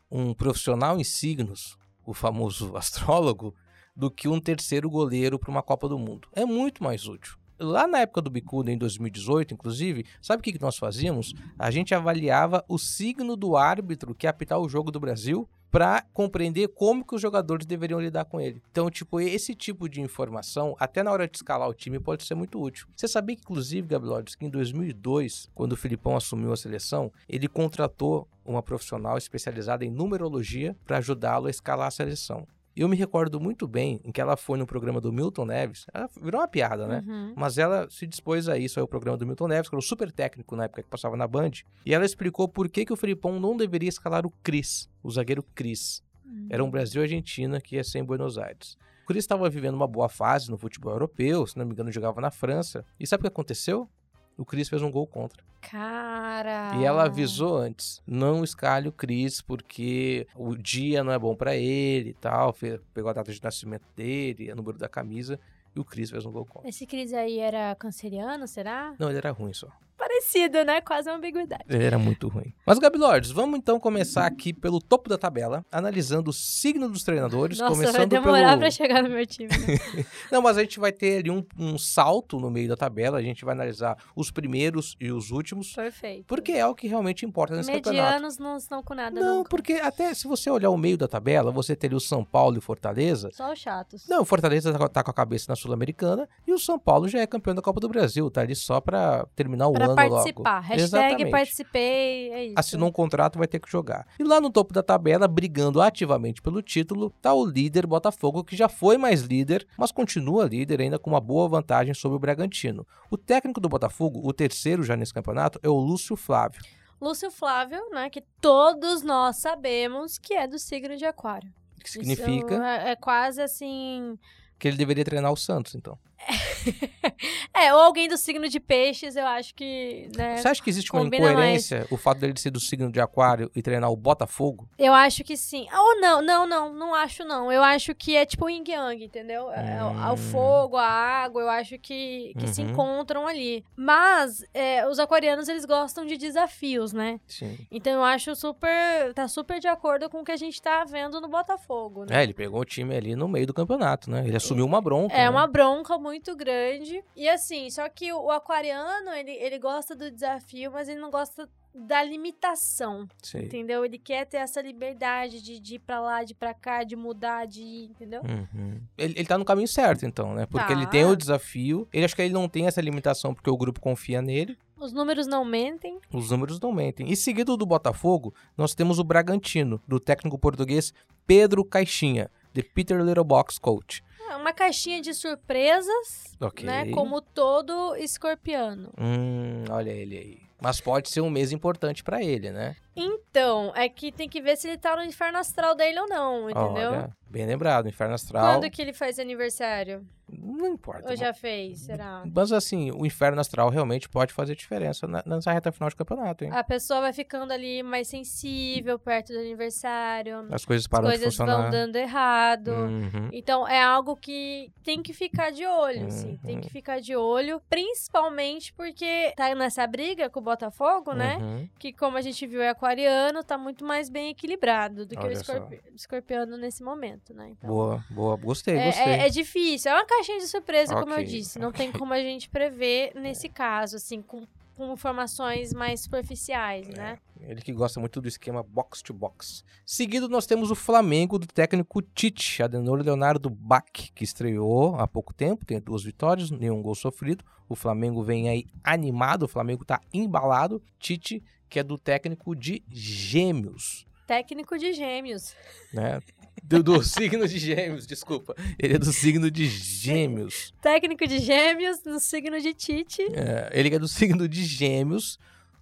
um 0.09 0.33
profissional 0.33 0.99
em 0.99 1.03
signos, 1.03 1.77
o 2.05 2.13
famoso 2.13 2.75
astrólogo, 2.77 3.55
do 3.95 4.09
que 4.09 4.27
um 4.27 4.39
terceiro 4.39 4.89
goleiro 4.89 5.37
para 5.37 5.51
uma 5.51 5.61
Copa 5.61 5.87
do 5.89 5.99
Mundo. 5.99 6.27
É 6.33 6.45
muito 6.45 6.83
mais 6.83 7.07
útil. 7.07 7.37
Lá 7.63 7.87
na 7.87 7.99
época 7.99 8.21
do 8.21 8.29
Bicuda, 8.29 8.69
em 8.69 8.77
2018, 8.77 9.53
inclusive, 9.53 10.05
sabe 10.21 10.41
o 10.41 10.43
que 10.43 10.51
que 10.51 10.61
nós 10.61 10.77
fazíamos? 10.77 11.33
A 11.57 11.71
gente 11.71 11.95
avaliava 11.95 12.61
o 12.67 12.77
signo 12.77 13.37
do 13.37 13.55
árbitro 13.55 14.13
que 14.13 14.27
apitar 14.27 14.59
o 14.59 14.67
jogo 14.67 14.91
do 14.91 14.99
Brasil 14.99 15.47
para 15.71 16.05
compreender 16.13 16.67
como 16.67 17.05
que 17.05 17.15
os 17.15 17.21
jogadores 17.21 17.65
deveriam 17.65 18.01
lidar 18.01 18.25
com 18.25 18.39
ele. 18.39 18.61
Então, 18.69 18.91
tipo, 18.91 19.19
esse 19.21 19.55
tipo 19.55 19.87
de 19.87 20.01
informação, 20.01 20.75
até 20.77 21.01
na 21.01 21.11
hora 21.11 21.25
de 21.25 21.37
escalar 21.37 21.69
o 21.69 21.73
time, 21.73 21.99
pode 22.01 22.25
ser 22.25 22.35
muito 22.35 22.61
útil. 22.61 22.85
Você 22.95 23.07
sabia 23.07 23.35
que, 23.35 23.41
inclusive, 23.41 23.87
Gabriel, 23.87 24.21
que 24.23 24.45
em 24.45 24.49
2002, 24.49 25.49
quando 25.55 25.71
o 25.71 25.77
Filipão 25.77 26.17
assumiu 26.17 26.51
a 26.51 26.57
seleção, 26.57 27.11
ele 27.29 27.47
contratou 27.47 28.27
uma 28.45 28.61
profissional 28.61 29.17
especializada 29.17 29.85
em 29.85 29.89
numerologia 29.89 30.75
para 30.85 30.97
ajudá-lo 30.97 31.47
a 31.47 31.49
escalar 31.49 31.87
a 31.87 31.91
seleção. 31.91 32.45
E 32.75 32.81
eu 32.81 32.89
me 32.89 32.95
recordo 32.95 33.39
muito 33.39 33.67
bem 33.67 34.01
em 34.03 34.11
que 34.11 34.19
ela 34.19 34.35
foi 34.35 34.57
no 34.57 34.65
programa 34.65 34.99
do 34.99 35.11
Milton 35.11 35.45
Neves, 35.45 35.85
ela 35.93 36.09
virou 36.21 36.41
uma 36.41 36.47
piada, 36.47 36.87
né? 36.87 37.03
Uhum. 37.05 37.33
Mas 37.35 37.57
ela 37.57 37.87
se 37.89 38.07
dispôs 38.07 38.49
a 38.49 38.57
isso, 38.57 38.79
aí 38.79 38.83
o 38.83 38.87
programa 38.87 39.17
do 39.17 39.25
Milton 39.27 39.47
Neves, 39.47 39.69
que 39.69 39.75
era 39.75 39.79
um 39.79 39.81
super 39.81 40.11
técnico 40.11 40.55
na 40.55 40.65
época 40.65 40.81
que 40.81 40.89
passava 40.89 41.15
na 41.15 41.27
Band. 41.27 41.51
E 41.85 41.93
ela 41.93 42.05
explicou 42.05 42.47
por 42.47 42.67
que, 42.69 42.85
que 42.85 42.93
o 42.93 42.97
Felipão 42.97 43.39
não 43.39 43.55
deveria 43.55 43.89
escalar 43.89 44.25
o 44.25 44.31
Cris, 44.41 44.89
o 45.03 45.11
zagueiro 45.11 45.43
Cris. 45.53 46.03
Era 46.49 46.63
um 46.63 46.69
Brasil 46.69 47.01
e 47.01 47.03
Argentina 47.03 47.61
que 47.61 47.75
ia 47.75 47.83
ser 47.83 47.99
em 47.99 48.03
Buenos 48.03 48.37
Aires. 48.37 48.77
O 49.03 49.05
Cris 49.05 49.23
estava 49.23 49.49
vivendo 49.49 49.75
uma 49.75 49.87
boa 49.87 50.09
fase 50.09 50.49
no 50.49 50.57
futebol 50.57 50.93
europeu, 50.93 51.45
se 51.45 51.57
não 51.57 51.65
me 51.65 51.73
engano 51.73 51.91
jogava 51.91 52.21
na 52.21 52.31
França. 52.31 52.85
E 52.99 53.05
sabe 53.05 53.21
o 53.21 53.23
que 53.23 53.27
aconteceu? 53.27 53.89
O 54.37 54.45
Cris 54.45 54.69
fez 54.69 54.81
um 54.81 54.91
gol 54.91 55.05
contra. 55.05 55.43
Cara. 55.61 56.75
E 56.77 56.83
ela 56.83 57.05
avisou 57.05 57.57
antes: 57.57 58.01
não 58.05 58.43
escalhe 58.43 58.87
o 58.87 58.91
Cris 58.91 59.41
porque 59.41 60.27
o 60.35 60.55
dia 60.55 61.03
não 61.03 61.11
é 61.11 61.19
bom 61.19 61.35
pra 61.35 61.55
ele 61.55 62.09
e 62.09 62.13
tal. 62.13 62.53
Pegou 62.93 63.09
a 63.09 63.13
data 63.13 63.31
de 63.31 63.41
nascimento 63.41 63.85
dele, 63.95 64.51
o 64.51 64.55
número 64.55 64.77
da 64.77 64.89
camisa. 64.89 65.39
E 65.75 65.79
o 65.79 65.85
Cris 65.85 66.11
fez 66.11 66.25
um 66.25 66.31
gol 66.31 66.45
contra. 66.45 66.69
Esse 66.69 66.85
Cris 66.85 67.13
aí 67.13 67.39
era 67.39 67.73
canceriano, 67.75 68.47
será? 68.47 68.93
Não, 68.99 69.09
ele 69.09 69.17
era 69.17 69.31
ruim 69.31 69.53
só. 69.53 69.69
Parecido, 70.03 70.65
né? 70.65 70.81
Quase 70.81 71.09
uma 71.09 71.15
ambiguidade. 71.15 71.63
Era 71.69 71.97
muito 71.97 72.27
ruim. 72.27 72.53
Mas, 72.65 72.77
Gabi 72.77 72.97
Lordes, 72.97 73.31
vamos 73.31 73.57
então 73.57 73.79
começar 73.79 74.25
aqui 74.25 74.51
pelo 74.51 74.79
topo 74.81 75.07
da 75.09 75.17
tabela, 75.17 75.65
analisando 75.71 76.29
o 76.29 76.33
signo 76.33 76.89
dos 76.89 77.03
treinadores. 77.03 77.57
Nossa, 77.57 77.73
vai 77.75 77.85
começando 77.87 78.09
demorar 78.09 78.49
pelo... 78.49 78.59
pra 78.59 78.71
chegar 78.71 79.01
no 79.01 79.09
meu 79.09 79.25
time. 79.25 79.47
né? 79.49 80.03
Não, 80.29 80.41
mas 80.41 80.57
a 80.57 80.61
gente 80.61 80.77
vai 80.77 80.91
ter 80.91 81.19
ali 81.19 81.31
um, 81.31 81.41
um 81.57 81.77
salto 81.77 82.37
no 82.37 82.51
meio 82.51 82.67
da 82.67 82.75
tabela. 82.75 83.17
A 83.17 83.21
gente 83.21 83.45
vai 83.45 83.53
analisar 83.55 83.97
os 84.13 84.29
primeiros 84.29 84.97
e 84.99 85.09
os 85.09 85.31
últimos. 85.31 85.73
Perfeito. 85.73 86.25
Porque 86.27 86.51
é 86.51 86.65
o 86.67 86.75
que 86.75 86.85
realmente 86.87 87.25
importa 87.25 87.55
nesse 87.55 87.71
campeonato. 87.71 88.03
Medianos 88.03 88.37
não 88.37 88.57
estão 88.57 88.83
com 88.83 88.93
nada 88.93 89.17
Não, 89.17 89.37
nunca. 89.37 89.49
porque 89.49 89.73
até 89.73 90.13
se 90.13 90.27
você 90.27 90.49
olhar 90.49 90.69
o 90.69 90.77
meio 90.77 90.97
da 90.97 91.07
tabela, 91.07 91.49
você 91.49 91.77
teria 91.77 91.95
o 91.97 92.01
São 92.01 92.25
Paulo 92.25 92.57
e 92.57 92.61
Fortaleza. 92.61 93.29
Só 93.31 93.53
os 93.53 93.59
chatos. 93.59 94.05
Não, 94.09 94.23
o 94.23 94.25
Fortaleza 94.25 94.77
tá- 94.77 94.89
tá 94.89 95.01
com 95.03 95.11
a 95.11 95.13
cabeça 95.13 95.45
na 95.47 95.55
Sul-Americana 95.55 96.27
e 96.45 96.51
o 96.51 96.59
São 96.59 96.77
Paulo 96.77 97.07
já 97.07 97.19
é 97.19 97.27
campeão 97.27 97.55
da 97.55 97.61
Copa 97.61 97.79
do 97.79 97.87
Brasil, 97.87 98.29
tá 98.29 98.41
ali 98.41 98.55
só 98.55 98.81
pra 98.81 99.25
terminar 99.35 99.67
o 99.67 99.73
Pra 99.73 99.85
ano 99.85 99.92
participar. 99.95 100.55
logo. 100.55 100.67
Hashtag 100.67 100.81
Exatamente. 100.83 101.31
participei. 101.31 102.31
É 102.31 102.45
isso. 102.45 102.55
Assinou 102.57 102.89
um 102.89 102.91
contrato, 102.91 103.37
vai 103.37 103.47
ter 103.47 103.59
que 103.59 103.69
jogar. 103.71 104.07
E 104.19 104.23
lá 104.23 104.39
no 104.39 104.49
topo 104.49 104.73
da 104.73 104.83
tabela, 104.83 105.27
brigando 105.27 105.81
ativamente 105.81 106.41
pelo 106.41 106.61
título, 106.61 107.11
tá 107.21 107.33
o 107.33 107.45
líder 107.45 107.85
Botafogo, 107.85 108.43
que 108.43 108.55
já 108.55 108.69
foi 108.69 108.97
mais 108.97 109.21
líder, 109.21 109.67
mas 109.77 109.91
continua 109.91 110.45
líder 110.45 110.81
ainda 110.81 110.99
com 110.99 111.09
uma 111.09 111.21
boa 111.21 111.47
vantagem 111.47 111.93
sobre 111.93 112.17
o 112.17 112.19
Bragantino. 112.19 112.85
O 113.09 113.17
técnico 113.17 113.59
do 113.59 113.69
Botafogo, 113.69 114.21
o 114.23 114.33
terceiro 114.33 114.83
já 114.83 114.95
nesse 114.95 115.13
campeonato, 115.13 115.59
é 115.63 115.69
o 115.69 115.77
Lúcio 115.77 116.15
Flávio. 116.15 116.61
Lúcio 117.01 117.29
Flávio, 117.29 117.81
né? 117.91 118.09
Que 118.09 118.21
todos 118.39 119.03
nós 119.03 119.37
sabemos 119.37 120.17
que 120.17 120.33
é 120.33 120.47
do 120.47 120.57
signo 120.57 120.95
de 120.95 121.05
Aquário. 121.05 121.51
Que 121.83 121.89
significa 121.89 122.53
Isso 122.53 122.63
é, 122.63 122.91
é 122.91 122.95
quase 122.95 123.41
assim. 123.41 124.17
que 124.57 124.69
ele 124.69 124.77
deveria 124.77 125.03
treinar 125.03 125.31
o 125.33 125.35
Santos, 125.35 125.75
então. 125.75 125.99
É, 127.55 127.73
ou 127.73 127.79
alguém 127.81 128.07
do 128.07 128.17
signo 128.17 128.49
de 128.49 128.59
peixes, 128.59 129.15
eu 129.15 129.25
acho 129.27 129.53
que, 129.53 130.09
né? 130.17 130.37
Você 130.37 130.47
acha 130.47 130.61
que 130.63 130.69
existe 130.69 130.91
uma 130.91 131.03
incoerência 131.03 131.85
o 131.91 131.97
fato 131.97 132.19
dele 132.19 132.33
ser 132.37 132.49
do 132.49 132.59
signo 132.59 132.91
de 132.91 132.99
Aquário 132.99 133.49
e 133.55 133.61
treinar 133.61 133.91
o 133.91 133.95
Botafogo? 133.95 134.67
Eu 134.77 134.91
acho 134.93 135.23
que 135.23 135.37
sim. 135.37 135.67
Ou 135.71 135.99
não, 136.01 136.21
não, 136.21 136.47
não, 136.47 136.73
não 136.73 136.95
acho 136.95 137.23
não. 137.23 137.51
Eu 137.51 137.63
acho 137.63 137.93
que 137.93 138.15
é 138.15 138.25
tipo 138.25 138.49
yin 138.49 138.63
yang, 138.67 139.03
entendeu? 139.03 139.51
É, 139.51 139.77
é 139.77 139.83
o- 139.83 139.89
Hum. 139.91 140.13
o 140.13 140.17
fogo, 140.17 140.77
a 140.77 140.85
água, 140.87 141.41
eu 141.43 141.49
acho 141.49 141.77
que, 141.77 142.33
que 142.39 142.47
se 142.47 142.61
Uhum. 142.61 142.71
encontram 142.71 143.27
ali. 143.27 143.63
Mas 143.75 144.43
é, 144.53 144.87
os 144.87 144.97
aquarianos, 144.99 145.47
eles 145.47 145.65
gostam 145.65 146.05
de 146.05 146.17
desafios, 146.17 146.91
né? 146.91 147.19
Sim. 147.27 147.57
Então 147.71 147.93
eu 147.93 148.03
acho 148.03 148.35
super. 148.35 149.13
tá 149.13 149.27
super 149.27 149.59
de 149.59 149.67
acordo 149.67 150.09
com 150.09 150.21
o 150.21 150.23
que 150.25 150.31
a 150.31 150.37
gente 150.37 150.61
tá 150.61 150.83
vendo 150.85 151.21
no 151.21 151.27
Botafogo, 151.27 152.05
né? 152.05 152.19
É, 152.21 152.23
ele 152.23 152.33
pegou 152.33 152.59
o 152.61 152.65
time 152.65 152.95
ali 152.95 153.15
no 153.15 153.27
meio 153.27 153.45
do 153.45 153.53
campeonato, 153.53 154.09
né? 154.09 154.23
Ele 154.25 154.35
assumiu 154.35 154.65
uma 154.65 154.81
bronca. 154.81 155.13
É 155.13 155.19
né? 155.23 155.29
uma 155.29 155.45
bronca 155.47 155.97
muito 155.97 156.12
grande. 156.35 157.03
E 157.15 157.27
assim, 157.29 157.69
só 157.69 157.87
que 157.89 158.11
o, 158.13 158.29
aquariano, 158.31 159.11
ele, 159.11 159.31
ele 159.31 159.57
gosta 159.59 159.95
do 159.95 160.09
desafio, 160.11 160.71
mas 160.71 160.87
ele 160.89 160.99
não 160.99 161.09
gosta 161.11 161.49
da 161.75 162.03
limitação, 162.03 163.07
Sei. 163.21 163.45
entendeu? 163.45 163.83
Ele 163.83 163.97
quer 163.97 164.25
ter 164.25 164.37
essa 164.37 164.61
liberdade 164.61 165.41
de, 165.41 165.59
de 165.59 165.75
ir 165.75 165.79
pra 165.79 165.99
lá, 165.99 166.23
de 166.23 166.33
ir 166.33 166.35
pra 166.35 166.53
cá, 166.53 166.83
de 166.83 166.95
mudar, 166.95 167.45
de 167.47 167.61
ir, 167.61 167.85
entendeu? 167.85 168.21
Uhum. 168.21 168.79
Ele, 168.97 169.13
ele 169.17 169.25
tá 169.25 169.37
no 169.37 169.45
caminho 169.45 169.67
certo, 169.67 170.05
então, 170.05 170.33
né? 170.35 170.45
Porque 170.45 170.67
Tá. 170.67 170.71
ele 170.73 170.85
tem 170.87 171.03
o 171.05 171.15
desafio. 171.15 171.87
Ele 171.91 172.05
acho 172.05 172.15
que 172.15 172.21
ele 172.21 172.33
não 172.33 172.47
tem 172.47 172.67
essa 172.67 172.79
limitação 172.81 173.33
porque 173.33 173.49
o 173.49 173.57
grupo 173.57 173.79
confia 173.81 174.21
nele. 174.21 174.55
Os 174.77 174.91
números 174.93 175.25
não 175.25 175.43
mentem. 175.45 175.97
Os 176.11 176.29
números 176.29 176.59
não 176.59 176.71
mentem. 176.71 177.09
E 177.09 177.15
seguido 177.15 177.55
do 177.57 177.65
Botafogo, 177.65 178.35
nós 178.57 178.75
temos 178.75 178.99
o 178.99 179.03
Bragantino, 179.03 179.81
do 179.87 179.99
técnico 179.99 180.37
português 180.37 180.93
Pedro 181.25 181.63
Caixinha, 181.63 182.29
de 182.53 182.61
Peter 182.61 182.99
Little 183.01 183.23
Box 183.23 183.57
Coach. 183.57 184.03
É 184.29 184.35
uma 184.35 184.53
caixinha 184.53 185.01
de 185.01 185.13
surpresas, 185.13 186.35
Ok. 186.39 186.65
né? 186.65 186.89
Como 186.91 187.21
todo 187.21 187.95
escorpiano. 187.95 188.91
Hum, 188.99 189.63
olha 189.69 189.91
ele 189.91 190.17
aí. 190.17 190.39
Mas 190.61 190.79
pode 190.79 191.09
ser 191.09 191.21
um 191.21 191.29
mês 191.29 191.51
importante 191.51 192.03
pra 192.03 192.23
ele, 192.23 192.49
né? 192.51 192.75
Então, 192.95 193.71
é 193.75 193.89
que 193.89 194.11
tem 194.11 194.29
que 194.29 194.41
ver 194.41 194.55
se 194.57 194.67
ele 194.67 194.77
tá 194.77 194.95
no 194.95 195.03
inferno 195.03 195.37
astral 195.39 195.75
dele 195.75 195.99
ou 195.99 196.07
não, 196.07 196.49
entendeu? 196.49 196.91
Olha, 196.91 197.09
bem 197.29 197.45
lembrado, 197.45 197.87
Inferno 197.89 198.13
Astral. 198.13 198.45
Quando 198.59 198.69
que 198.71 198.81
ele 198.81 198.93
faz 198.93 199.17
aniversário? 199.19 200.05
Não 200.35 200.67
importa. 200.67 201.09
Ou 201.11 201.15
já 201.15 201.31
fez, 201.33 201.81
será? 201.81 202.23
Mas 202.33 202.51
assim, 202.51 202.91
o 202.91 203.05
Inferno 203.05 203.39
Astral 203.41 203.69
realmente 203.69 204.07
pode 204.09 204.33
fazer 204.33 204.55
diferença 204.55 205.05
na- 205.05 205.21
nessa 205.25 205.51
reta 205.51 205.71
final 205.71 205.89
de 205.89 205.95
campeonato, 205.95 206.43
hein? 206.43 206.49
A 206.53 206.63
pessoa 206.63 207.01
vai 207.01 207.13
ficando 207.13 207.51
ali 207.51 207.83
mais 207.83 208.07
sensível 208.07 208.97
perto 208.97 209.31
do 209.33 209.37
aniversário. 209.39 210.47
As 210.51 210.63
coisas 210.65 210.85
As 210.85 210.87
param 210.87 211.05
de 211.05 211.11
coisas 211.11 211.25
funcionar. 211.35 211.61
vão 211.63 211.69
dando 211.71 211.95
errado. 211.97 212.69
Uhum. 212.69 213.29
Então 213.31 213.67
é 213.67 213.81
algo 213.81 214.15
que 214.15 214.71
tem 214.83 215.03
que 215.03 215.13
ficar 215.13 215.51
de 215.51 215.65
olho, 215.67 216.07
assim. 216.07 216.37
Tem 216.37 216.55
Uhum. 216.55 216.61
que 216.61 216.69
ficar 216.69 216.99
de 216.99 217.15
olho, 217.15 217.61
principalmente 217.69 218.73
porque 218.73 219.33
tá 219.35 219.53
nessa 219.53 219.85
briga 219.85 220.29
com 220.29 220.39
o 220.39 220.43
Botafogo, 220.43 221.13
né? 221.13 221.37
Uhum. 221.37 221.69
Que 221.77 221.93
como 221.93 222.17
a 222.17 222.21
gente 222.21 222.47
viu 222.47 222.61
é 222.61 222.73
aquariano, 222.87 223.43
tá 223.43 223.57
muito 223.57 223.85
mais 223.85 224.09
bem 224.09 224.29
equilibrado 224.31 225.05
do 225.05 225.15
que 225.15 225.21
o 225.21 225.25
Olha 225.25 225.35
só. 225.43 225.53
escorpi- 225.53 225.81
escorpiano 225.95 226.57
nesse 226.57 226.83
momento, 226.83 227.33
né? 227.33 227.49
Então, 227.51 227.69
Boa, 227.69 228.03
boa. 228.09 228.35
Gostei, 228.35 228.75
é, 228.77 228.85
gostei. 228.85 229.03
é- 229.05 229.27
é 229.27 229.29
difícil, 229.29 229.89
é 229.91 229.95
uma 229.95 230.05
caixinha 230.05 230.39
de 230.39 230.47
surpresa, 230.47 230.93
como 230.95 231.13
eu 231.13 231.23
disse. 231.23 231.57
Não 231.59 231.71
tem 231.71 231.91
como 231.91 232.13
a 232.13 232.19
gente 232.19 232.49
prever 232.49 233.13
nesse 233.15 233.47
caso, 233.47 233.95
assim, 233.95 234.21
com, 234.21 234.45
com 234.75 234.91
informações 234.93 235.73
mais 235.73 236.01
superficiais, 236.01 236.87
né? 236.89 237.17
Ele 237.39 237.61
que 237.61 237.71
gosta 237.73 237.99
muito 237.99 238.21
do 238.21 238.27
esquema 238.27 238.63
box 238.63 239.01
to 239.01 239.13
box. 239.13 239.63
Seguido, 239.85 240.27
nós 240.29 240.45
temos 240.45 240.71
o 240.71 240.75
Flamengo 240.75 241.37
do 241.39 241.47
técnico 241.47 242.01
Tite, 242.01 242.63
Adenor 242.63 243.01
Leonardo 243.01 243.49
Bach, 243.49 243.83
que 244.13 244.23
estreou 244.23 244.95
há 244.95 245.07
pouco 245.07 245.33
tempo, 245.33 245.65
tem 245.65 245.79
duas 245.79 246.03
vitórias, 246.03 246.49
nenhum 246.51 246.81
gol 246.81 246.95
sofrido. 246.95 247.43
O 247.67 247.75
Flamengo 247.75 248.21
vem 248.23 248.49
aí 248.49 248.65
animado, 248.83 249.43
o 249.43 249.47
Flamengo 249.47 249.83
tá 249.85 249.99
embalado. 250.13 250.81
Tite, 250.99 251.43
que 251.73 251.79
é 251.79 251.83
do 251.83 251.97
técnico 251.97 252.55
de 252.55 252.83
Gêmeos, 252.91 254.05
Técnico 254.27 254.77
de 254.77 254.93
gêmeos. 254.93 255.55
né? 255.91 256.19
Do, 256.63 256.83
do 256.83 257.01
signo 257.03 257.47
de 257.47 257.57
Gêmeos, 257.57 258.05
desculpa. 258.05 258.55
Ele 258.79 258.93
é 258.93 258.99
do 258.99 259.11
signo 259.11 259.49
de 259.49 259.65
Gêmeos. 259.65 260.71
Técnico 260.81 261.27
de 261.27 261.39
gêmeos 261.39 262.01
no 262.05 262.19
signo 262.19 262.61
de 262.61 262.73
Tite. 262.75 263.23
É, 263.33 263.69
ele 263.73 263.93
é 263.93 263.97
do 263.99 264.07
signo 264.07 264.47
de 264.47 264.63
Gêmeos, 264.63 265.39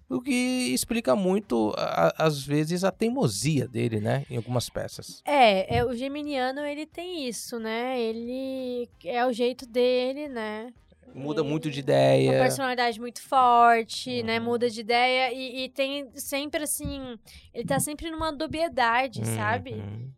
o 0.08 0.20
que 0.20 0.32
explica 0.72 1.14
muito, 1.14 1.72
a- 1.76 2.14
às 2.18 2.42
vezes, 2.44 2.84
a 2.84 2.90
teimosia 2.90 3.68
dele, 3.68 4.00
né? 4.00 4.24
Em 4.30 4.36
algumas 4.38 4.68
peças. 4.70 5.22
É, 5.26 5.76
é, 5.76 5.84
o 5.84 5.94
geminiano, 5.94 6.60
ele 6.62 6.86
tem 6.86 7.28
isso, 7.28 7.58
né? 7.58 8.00
Ele 8.00 8.88
é 9.04 9.24
o 9.26 9.32
jeito 9.32 9.66
dele, 9.66 10.26
né? 10.28 10.72
Muda 11.14 11.40
Ele- 11.42 11.48
muito 11.50 11.70
de 11.70 11.80
Uma 11.80 11.82
ideia. 11.84 12.38
personalidade 12.38 12.98
muito 13.00 13.20
forte, 13.22 14.22
né? 14.22 14.38
Uhum. 14.38 14.44
Muda 14.46 14.70
de 14.70 14.80
ideia 14.80 15.32
e, 15.32 15.64
e 15.64 15.68
tem 15.68 16.10
sempre 16.14 16.62
assim. 16.62 17.18
Ele 17.52 17.64
tá 17.66 17.78
sempre 17.78 18.10
numa 18.10 18.32
dubiedade, 18.32 19.24
sabe? 19.26 19.72
Uhum. 19.74 20.10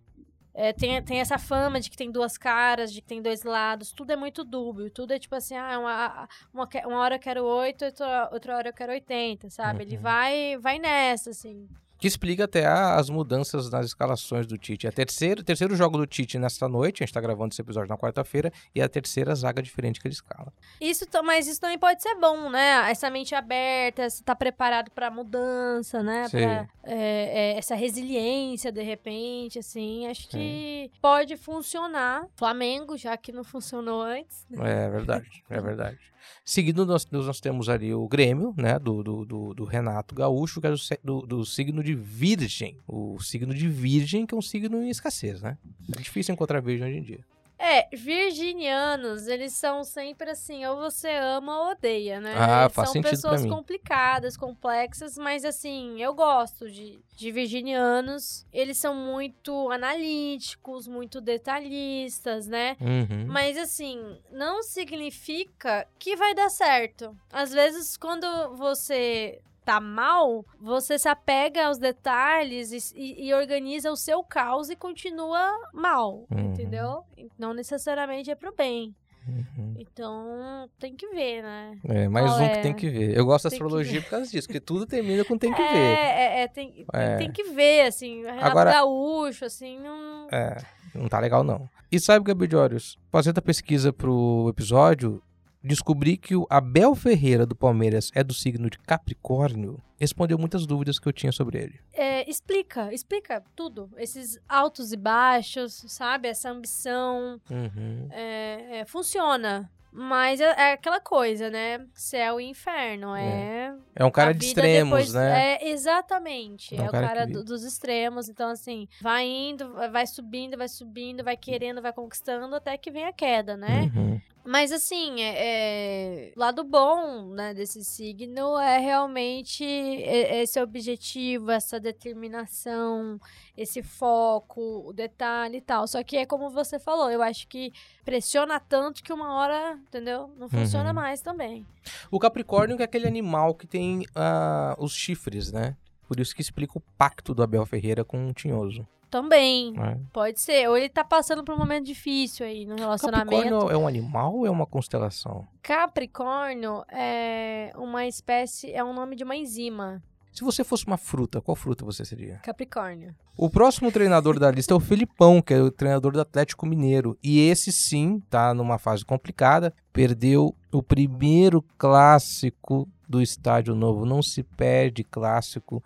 É, 0.56 0.72
tem, 0.72 1.02
tem 1.02 1.18
essa 1.18 1.36
fama 1.36 1.80
de 1.80 1.90
que 1.90 1.96
tem 1.96 2.12
duas 2.12 2.38
caras, 2.38 2.92
de 2.92 3.00
que 3.00 3.08
tem 3.08 3.20
dois 3.20 3.42
lados. 3.42 3.90
Tudo 3.90 4.12
é 4.12 4.16
muito 4.16 4.44
dúbio. 4.44 4.88
Tudo 4.88 5.12
é 5.12 5.18
tipo 5.18 5.34
assim, 5.34 5.56
ah, 5.56 5.78
uma, 5.80 6.28
uma, 6.52 6.68
uma 6.86 6.98
hora 7.00 7.16
eu 7.16 7.18
quero 7.18 7.44
oito, 7.44 7.84
outra, 7.84 8.28
outra 8.32 8.56
hora 8.56 8.68
eu 8.68 8.72
quero 8.72 8.92
oitenta, 8.92 9.50
sabe? 9.50 9.82
Ele 9.82 9.96
Uhum. 9.96 10.02
vai, 10.02 10.56
vai 10.58 10.78
nessa, 10.78 11.30
assim. 11.30 11.68
Que 12.04 12.08
explica 12.08 12.44
até 12.44 12.66
as 12.66 13.08
mudanças 13.08 13.70
nas 13.70 13.86
escalações 13.86 14.46
do 14.46 14.58
Tite. 14.58 14.86
É 14.86 14.90
o 14.90 14.92
terceiro, 14.92 15.42
terceiro 15.42 15.74
jogo 15.74 15.96
do 15.96 16.06
Tite 16.06 16.38
nesta 16.38 16.68
noite, 16.68 17.02
a 17.02 17.06
gente 17.06 17.14
tá 17.14 17.20
gravando 17.20 17.54
esse 17.54 17.62
episódio 17.62 17.88
na 17.88 17.96
quarta-feira, 17.96 18.52
e 18.74 18.80
é 18.82 18.84
a 18.84 18.88
terceira 18.90 19.34
zaga 19.34 19.62
diferente 19.62 19.98
que 19.98 20.06
ele 20.06 20.12
escala. 20.12 20.52
Isso, 20.78 21.06
ta- 21.06 21.22
mas 21.22 21.46
isso 21.48 21.58
também 21.58 21.78
pode 21.78 22.02
ser 22.02 22.14
bom, 22.16 22.50
né? 22.50 22.90
Essa 22.90 23.08
mente 23.08 23.34
aberta, 23.34 24.10
você 24.10 24.22
tá 24.22 24.34
preparado 24.36 24.90
pra 24.90 25.10
mudança, 25.10 26.02
né? 26.02 26.28
Sim. 26.28 26.42
Pra, 26.42 26.68
é, 26.82 27.54
é, 27.54 27.56
essa 27.56 27.74
resiliência, 27.74 28.70
de 28.70 28.82
repente, 28.82 29.58
assim. 29.58 30.06
Acho 30.06 30.28
que 30.28 30.90
pode 31.00 31.38
funcionar. 31.38 32.26
Flamengo, 32.36 32.98
já 32.98 33.16
que 33.16 33.32
não 33.32 33.44
funcionou 33.44 34.02
antes. 34.02 34.46
É 34.52 34.90
verdade, 34.90 35.42
é 35.48 35.58
verdade. 35.58 35.98
Seguindo, 36.44 36.84
nós, 36.86 37.06
nós 37.10 37.40
temos 37.40 37.68
ali 37.68 37.94
o 37.94 38.06
Grêmio, 38.08 38.54
né, 38.56 38.78
do, 38.78 39.02
do, 39.02 39.24
do- 39.24 39.54
do 39.54 39.64
Renato 39.64 40.14
Gaúcho, 40.14 40.60
que 40.60 40.66
é 40.66 40.74
do, 41.02 41.22
do 41.22 41.44
signo 41.46 41.82
de 41.82 41.94
Virgem. 41.94 42.78
O 42.86 43.18
signo 43.20 43.54
de 43.54 43.68
Virgem, 43.68 44.26
que 44.26 44.34
é 44.34 44.38
um 44.38 44.42
signo 44.42 44.82
em 44.82 44.90
escassez, 44.90 45.40
né? 45.40 45.56
É 45.96 46.00
difícil 46.00 46.32
encontrar 46.34 46.60
Virgem 46.60 46.88
hoje 46.88 46.98
em 46.98 47.02
dia. 47.02 47.24
É, 47.58 47.88
virginianos, 47.96 49.26
eles 49.26 49.52
são 49.52 49.84
sempre 49.84 50.30
assim, 50.30 50.64
ou 50.66 50.76
você 50.76 51.10
ama 51.10 51.60
ou 51.60 51.70
odeia, 51.70 52.20
né? 52.20 52.34
Ah, 52.36 52.68
faz 52.68 52.90
são 52.90 53.00
pessoas 53.00 53.46
complicadas, 53.46 54.36
complexas, 54.36 55.16
mas 55.16 55.44
assim, 55.44 56.00
eu 56.02 56.14
gosto 56.14 56.70
de, 56.70 56.98
de 57.16 57.30
virginianos. 57.30 58.44
Eles 58.52 58.76
são 58.76 58.94
muito 58.94 59.70
analíticos, 59.70 60.88
muito 60.88 61.20
detalhistas, 61.20 62.46
né? 62.46 62.76
Uhum. 62.80 63.26
Mas 63.26 63.56
assim, 63.56 64.18
não 64.30 64.62
significa 64.62 65.86
que 65.98 66.16
vai 66.16 66.34
dar 66.34 66.50
certo. 66.50 67.16
Às 67.32 67.52
vezes, 67.52 67.96
quando 67.96 68.26
você 68.56 69.40
tá 69.64 69.80
mal, 69.80 70.44
você 70.60 70.98
se 70.98 71.08
apega 71.08 71.66
aos 71.66 71.78
detalhes 71.78 72.92
e, 72.94 73.26
e- 73.28 73.34
organiza 73.34 73.90
o 73.90 73.96
seu 73.96 74.22
caos 74.22 74.68
e 74.70 74.76
continua 74.76 75.50
mal, 75.72 76.26
Uhum. 76.30 76.50
entendeu? 76.52 77.02
Não 77.38 77.54
necessariamente 77.54 78.30
é 78.30 78.34
pro 78.34 78.54
bem. 78.54 78.94
Uhum. 79.26 79.74
Então, 79.78 80.68
tem 80.78 80.94
que 80.94 81.08
ver, 81.08 81.42
né? 81.42 81.78
É, 81.88 82.08
mais 82.08 82.26
Qual 82.26 82.40
um 82.40 82.42
é? 82.44 82.56
que 82.56 82.62
tem 82.62 82.74
que 82.74 82.90
ver. 82.90 83.16
Eu 83.16 83.24
gosto 83.24 83.44
da 83.44 83.54
astrologia 83.54 84.02
por 84.02 84.10
causa 84.10 84.30
disso, 84.30 84.46
porque 84.46 84.60
tudo 84.60 84.84
termina 84.86 85.24
com 85.24 85.38
tem 85.38 85.50
que 85.52 85.62
é, 85.62 85.72
ver. 85.72 85.78
É, 85.98 86.42
é, 86.42 86.48
tem, 86.48 86.72
tem- 86.72 86.86
É. 86.92 87.16
tem 87.16 87.32
que 87.32 87.44
ver, 87.44 87.86
assim. 87.86 88.22
Renato 88.22 88.44
Agora- 88.44 88.72
Gaúcho, 88.72 89.46
assim, 89.46 89.78
não... 89.80 90.28
É, 90.30 90.58
não 90.94 91.08
tá 91.08 91.18
legal 91.20 91.42
não. 91.42 91.66
E 91.90 91.98
sabe, 91.98 92.24
Gabi 92.26 92.46
Diórios, 92.46 92.98
fazendo 93.10 93.38
a 93.38 93.42
pesquisa 93.42 93.92
pro 93.94 94.46
episódio, 94.50 95.22
descobri 95.64 96.16
que 96.16 96.36
o 96.36 96.46
Abel 96.50 96.94
Ferreira 96.94 97.46
do 97.46 97.56
Palmeiras 97.56 98.10
é 98.14 98.22
do 98.22 98.34
signo 98.34 98.68
de 98.70 98.78
Capricórnio. 98.78 99.82
Respondeu 99.98 100.38
muitas 100.38 100.66
dúvidas 100.66 100.98
que 100.98 101.08
eu 101.08 101.12
tinha 101.12 101.32
sobre 101.32 101.58
ele. 101.62 101.80
É, 101.92 102.28
explica, 102.28 102.92
explica 102.92 103.42
tudo. 103.56 103.88
Esses 103.96 104.38
altos 104.48 104.92
e 104.92 104.96
baixos, 104.96 105.84
sabe? 105.88 106.28
Essa 106.28 106.50
ambição, 106.50 107.40
Uhum. 107.50 108.08
é, 108.10 108.80
é, 108.80 108.84
funciona. 108.84 109.70
Mas 109.96 110.40
é, 110.40 110.46
é 110.46 110.72
aquela 110.72 111.00
coisa, 111.00 111.48
né? 111.48 111.86
Céu 111.94 112.40
e 112.40 112.44
inferno. 112.50 113.14
É. 113.14 113.72
É 113.94 114.04
um 114.04 114.10
cara 114.10 114.34
de 114.34 114.44
extremos, 114.44 114.90
depois- 114.90 115.14
né? 115.14 115.54
É, 115.54 115.68
exatamente. 115.68 116.74
É 116.74 116.80
um 116.82 116.84
É, 116.86 116.88
o 116.88 116.90
cara 116.90 117.06
cara 117.06 117.26
que- 117.28 117.32
do- 117.32 117.44
dos 117.44 117.62
extremos. 117.62 118.28
Então, 118.28 118.50
assim, 118.50 118.88
vai 119.00 119.24
indo, 119.24 119.72
vai 119.92 120.04
subindo, 120.04 120.56
vai 120.58 120.66
subindo, 120.68 121.22
vai 121.22 121.36
querendo, 121.36 121.80
vai 121.80 121.92
conquistando, 121.92 122.54
até 122.56 122.76
que 122.76 122.90
vem 122.90 123.04
a 123.04 123.12
queda, 123.12 123.56
né? 123.56 123.90
Uhum. 123.94 124.20
Mas 124.46 124.70
assim, 124.72 125.22
é, 125.22 126.28
é, 126.28 126.32
lado 126.36 126.62
bom 126.64 127.28
né, 127.28 127.54
desse 127.54 127.82
signo 127.82 128.58
é 128.58 128.78
realmente 128.78 129.64
esse 129.64 130.60
objetivo, 130.60 131.50
essa 131.50 131.80
determinação, 131.80 133.18
esse 133.56 133.82
foco, 133.82 134.86
o 134.86 134.92
detalhe 134.92 135.58
e 135.58 135.60
tal. 135.62 135.86
Só 135.86 136.02
que 136.02 136.16
é 136.18 136.26
como 136.26 136.50
você 136.50 136.78
falou, 136.78 137.10
eu 137.10 137.22
acho 137.22 137.48
que 137.48 137.72
pressiona 138.04 138.60
tanto 138.60 139.02
que 139.02 139.12
uma 139.12 139.34
hora, 139.34 139.78
entendeu? 139.88 140.30
Não 140.36 140.48
funciona 140.48 140.90
Uhum. 140.90 140.94
mais 140.94 141.20
também. 141.22 141.66
O 142.10 142.18
Capricórnio 142.18 142.76
que 142.76 142.82
é 142.82 142.84
aquele 142.84 143.06
animal 143.06 143.54
que 143.54 143.66
tem 143.66 144.04
ah, 144.14 144.74
os 144.78 144.92
chifres, 144.92 145.52
né? 145.52 145.76
Por 146.06 146.20
isso 146.20 146.34
que 146.34 146.42
explica 146.42 146.78
o 146.78 146.82
pacto 146.96 147.34
do 147.34 147.42
Abel 147.42 147.64
Ferreira 147.66 148.04
com 148.04 148.28
o 148.28 148.32
Tinhoso. 148.32 148.86
Também, 149.10 149.72
né? 149.72 150.00
pode 150.12 150.40
ser. 150.40 150.68
Ou 150.68 150.76
ele 150.76 150.88
tá 150.88 151.04
passando 151.04 151.44
por 151.44 151.54
um 151.54 151.58
momento 151.58 151.86
difícil 151.86 152.44
aí 152.44 152.66
no 152.66 152.74
relacionamento. 152.74 153.30
Capricórnio 153.30 153.70
é 153.70 153.76
um 153.76 153.86
animal 153.86 154.34
ou 154.34 154.46
é 154.46 154.50
uma 154.50 154.66
constelação? 154.66 155.46
Capricórnio 155.62 156.84
é 156.88 157.70
uma 157.76 158.06
espécie, 158.06 158.72
é 158.72 158.82
um 158.82 158.92
nome 158.92 159.14
de 159.14 159.22
uma 159.22 159.36
enzima. 159.36 160.02
Se 160.32 160.42
você 160.42 160.64
fosse 160.64 160.84
uma 160.84 160.96
fruta, 160.96 161.40
qual 161.40 161.54
fruta 161.54 161.84
você 161.84 162.04
seria? 162.04 162.38
Capricórnio. 162.38 163.14
O 163.36 163.48
próximo 163.48 163.92
treinador 163.92 164.36
da 164.40 164.50
lista 164.50 164.74
é 164.74 164.76
o 164.76 164.80
Felipão, 164.80 165.40
que 165.40 165.54
é 165.54 165.62
o 165.62 165.70
treinador 165.70 166.10
do 166.10 166.20
Atlético 166.20 166.66
Mineiro. 166.66 167.16
E 167.22 167.38
esse 167.48 167.70
sim 167.70 168.20
tá 168.28 168.52
numa 168.52 168.78
fase 168.78 169.04
complicada. 169.04 169.72
Perdeu 169.92 170.52
o 170.72 170.82
primeiro 170.82 171.64
clássico 171.78 172.88
do 173.14 173.22
Estádio 173.22 173.76
Novo. 173.76 174.04
Não 174.04 174.20
se 174.20 174.42
perde 174.42 175.04
clássico 175.04 175.80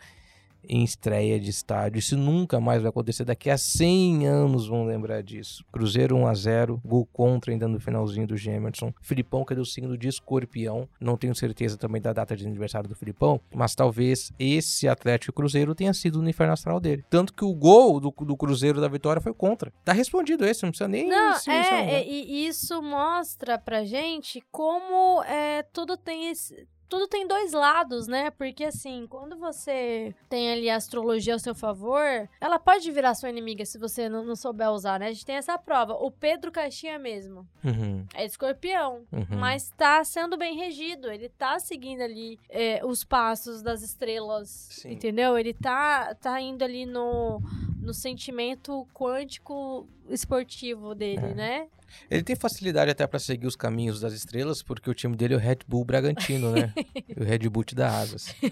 em 0.68 0.84
estreia 0.84 1.40
de 1.40 1.50
estádio. 1.50 1.98
Isso 1.98 2.16
nunca 2.16 2.60
mais 2.60 2.82
vai 2.82 2.90
acontecer. 2.90 3.24
Daqui 3.24 3.48
a 3.50 3.56
100 3.56 4.26
anos 4.26 4.66
vão 4.66 4.84
lembrar 4.84 5.22
disso. 5.22 5.64
Cruzeiro 5.72 6.16
1 6.16 6.26
a 6.26 6.34
0 6.34 6.80
gol 6.84 7.06
contra 7.06 7.52
ainda 7.52 7.66
no 7.66 7.80
finalzinho 7.80 8.26
do 8.26 8.36
Gemerson. 8.36 8.92
Filipão, 9.00 9.44
que 9.44 9.52
é 9.52 9.56
do 9.56 9.64
signo 9.64 9.96
de 9.96 10.08
escorpião. 10.08 10.88
Não 11.00 11.16
tenho 11.16 11.34
certeza 11.34 11.76
também 11.76 12.00
da 12.00 12.12
data 12.12 12.36
de 12.36 12.46
aniversário 12.46 12.88
do 12.88 12.94
Filipão, 12.94 13.40
mas 13.54 13.74
talvez 13.74 14.32
esse 14.38 14.88
Atlético 14.88 15.32
Cruzeiro 15.32 15.74
tenha 15.74 15.94
sido 15.94 16.20
no 16.20 16.28
inferno 16.28 16.52
astral 16.52 16.80
dele. 16.80 17.04
Tanto 17.08 17.32
que 17.32 17.44
o 17.44 17.54
gol 17.54 18.00
do, 18.00 18.10
do 18.10 18.36
Cruzeiro 18.36 18.80
da 18.80 18.88
vitória 18.88 19.22
foi 19.22 19.32
contra. 19.32 19.72
Tá 19.84 19.92
respondido 19.92 20.44
esse, 20.44 20.62
não 20.62 20.70
precisa 20.70 20.88
nem 20.88 21.08
Não, 21.08 21.34
se 21.34 21.50
é, 21.50 21.94
é, 21.94 22.06
e 22.06 22.46
isso 22.46 22.82
mostra 22.82 23.58
pra 23.58 23.84
gente 23.84 24.42
como 24.50 25.22
é, 25.24 25.62
tudo 25.72 25.96
tem 25.96 26.30
esse. 26.30 26.66
Tudo 26.88 27.06
tem 27.06 27.26
dois 27.26 27.52
lados, 27.52 28.06
né? 28.06 28.30
Porque 28.30 28.64
assim, 28.64 29.06
quando 29.08 29.36
você 29.36 30.14
tem 30.28 30.50
ali 30.50 30.70
a 30.70 30.76
astrologia 30.76 31.34
ao 31.34 31.38
seu 31.38 31.54
favor, 31.54 32.28
ela 32.40 32.58
pode 32.58 32.90
virar 32.90 33.14
sua 33.14 33.28
inimiga 33.28 33.64
se 33.64 33.78
você 33.78 34.08
não, 34.08 34.24
não 34.24 34.36
souber 34.36 34.70
usar, 34.70 34.98
né? 34.98 35.08
A 35.08 35.12
gente 35.12 35.26
tem 35.26 35.36
essa 35.36 35.58
prova. 35.58 35.94
O 35.94 36.10
Pedro 36.10 36.50
Caixinha 36.50 36.98
mesmo 36.98 37.46
Uhum, 37.64 38.06
é 38.14 38.24
escorpião, 38.24 39.02
uhum. 39.12 39.38
mas 39.38 39.70
tá 39.76 40.02
sendo 40.04 40.36
bem 40.36 40.56
regido. 40.56 41.10
Ele 41.10 41.28
tá 41.28 41.58
seguindo 41.58 42.00
ali 42.00 42.38
é, 42.48 42.80
os 42.84 43.04
passos 43.04 43.62
das 43.62 43.82
estrelas, 43.82 44.48
Sim. 44.70 44.92
entendeu? 44.92 45.36
Ele 45.36 45.52
tá, 45.52 46.14
tá 46.14 46.40
indo 46.40 46.62
ali 46.64 46.86
no, 46.86 47.40
no 47.80 47.94
sentimento 47.94 48.86
quântico 48.92 49.88
esportivo 50.08 50.94
dele, 50.94 51.26
É. 51.26 51.34
né? 51.34 51.68
Ele 52.10 52.22
tem 52.22 52.36
facilidade 52.36 52.90
até 52.90 53.06
pra 53.06 53.18
seguir 53.18 53.46
os 53.46 53.56
caminhos 53.56 53.98
das 54.00 54.12
estrelas, 54.12 54.62
porque 54.62 54.90
o 54.90 54.94
time 54.94 55.16
dele 55.16 55.32
é 55.34 55.36
o 55.38 55.40
Red 55.40 55.60
Bull 55.66 55.84
Bragantino, 55.86 56.52
né? 56.52 56.72
o 57.16 57.24
Red 57.24 57.48
Bull 57.48 57.64
te 57.64 57.74
dá 57.74 57.98
asas. 57.98 58.34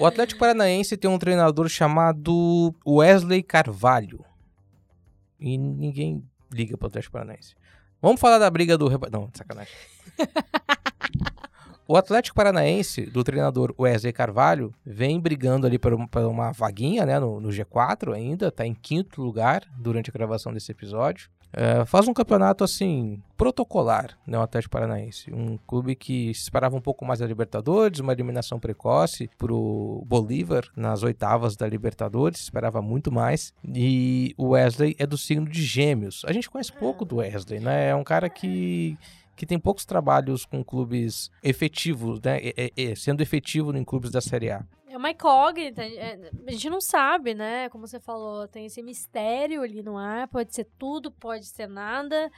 O 0.00 0.06
Atlético 0.06 0.40
Paranaense 0.40 0.96
tem 0.96 1.10
um 1.10 1.18
treinador 1.18 1.68
chamado 1.68 2.74
Wesley 2.86 3.42
Carvalho. 3.42 4.24
E 5.38 5.58
ninguém 5.58 6.24
liga 6.50 6.78
pro 6.78 6.86
Atlético 6.88 7.12
Paranaense. 7.12 7.54
Vamos 8.00 8.18
falar 8.18 8.38
da 8.38 8.48
briga 8.48 8.78
do... 8.78 8.88
Não, 9.10 9.30
sacanagem. 9.34 9.74
O 11.88 11.96
Atlético 11.96 12.34
Paranaense, 12.34 13.02
do 13.02 13.22
treinador 13.22 13.72
Wesley 13.78 14.12
Carvalho, 14.12 14.74
vem 14.84 15.20
brigando 15.20 15.68
ali 15.68 15.78
por 15.78 15.94
uma, 15.94 16.08
uma 16.28 16.52
vaguinha, 16.52 17.06
né, 17.06 17.20
no, 17.20 17.40
no 17.40 17.48
G4 17.50 18.12
ainda, 18.12 18.50
tá 18.50 18.66
em 18.66 18.74
quinto 18.74 19.22
lugar 19.22 19.62
durante 19.78 20.10
a 20.10 20.12
gravação 20.12 20.52
desse 20.52 20.72
episódio. 20.72 21.30
É, 21.52 21.84
faz 21.84 22.08
um 22.08 22.12
campeonato, 22.12 22.64
assim, 22.64 23.22
protocolar, 23.36 24.18
né, 24.26 24.36
o 24.36 24.42
Atlético 24.42 24.72
Paranaense. 24.72 25.32
Um 25.32 25.56
clube 25.64 25.94
que 25.94 26.34
se 26.34 26.42
esperava 26.42 26.76
um 26.76 26.80
pouco 26.80 27.04
mais 27.04 27.20
da 27.20 27.26
Libertadores, 27.26 28.00
uma 28.00 28.12
eliminação 28.12 28.58
precoce 28.58 29.30
pro 29.38 30.02
Bolívar 30.06 30.64
nas 30.76 31.04
oitavas 31.04 31.56
da 31.56 31.68
Libertadores, 31.68 32.40
esperava 32.40 32.82
muito 32.82 33.12
mais. 33.12 33.54
E 33.64 34.34
o 34.36 34.48
Wesley 34.48 34.96
é 34.98 35.06
do 35.06 35.16
signo 35.16 35.48
de 35.48 35.62
Gêmeos. 35.62 36.24
A 36.26 36.32
gente 36.32 36.50
conhece 36.50 36.72
pouco 36.72 37.04
do 37.04 37.16
Wesley, 37.16 37.60
né? 37.60 37.90
É 37.90 37.94
um 37.94 38.04
cara 38.04 38.28
que 38.28 38.98
que 39.36 39.44
tem 39.46 39.58
poucos 39.58 39.84
trabalhos 39.84 40.44
com 40.44 40.64
clubes 40.64 41.30
efetivos, 41.42 42.20
né? 42.22 42.38
Sendo 42.96 43.20
efetivo 43.22 43.76
em 43.76 43.84
clubes 43.84 44.10
da 44.10 44.20
Série 44.20 44.50
A. 44.50 44.64
É 44.88 44.96
uma 44.96 45.10
incógnita, 45.10 45.82
é- 45.84 46.30
a 46.46 46.50
gente 46.50 46.70
não 46.70 46.80
sabe, 46.80 47.34
né? 47.34 47.68
Como 47.68 47.86
você 47.86 48.00
falou, 48.00 48.48
tem 48.48 48.64
esse 48.64 48.82
mistério 48.82 49.60
ali 49.62 49.82
no 49.82 49.98
ar, 49.98 50.26
pode 50.26 50.54
ser 50.54 50.66
tudo, 50.78 51.10
pode 51.10 51.44
ser 51.46 51.68
nada. 51.68 52.30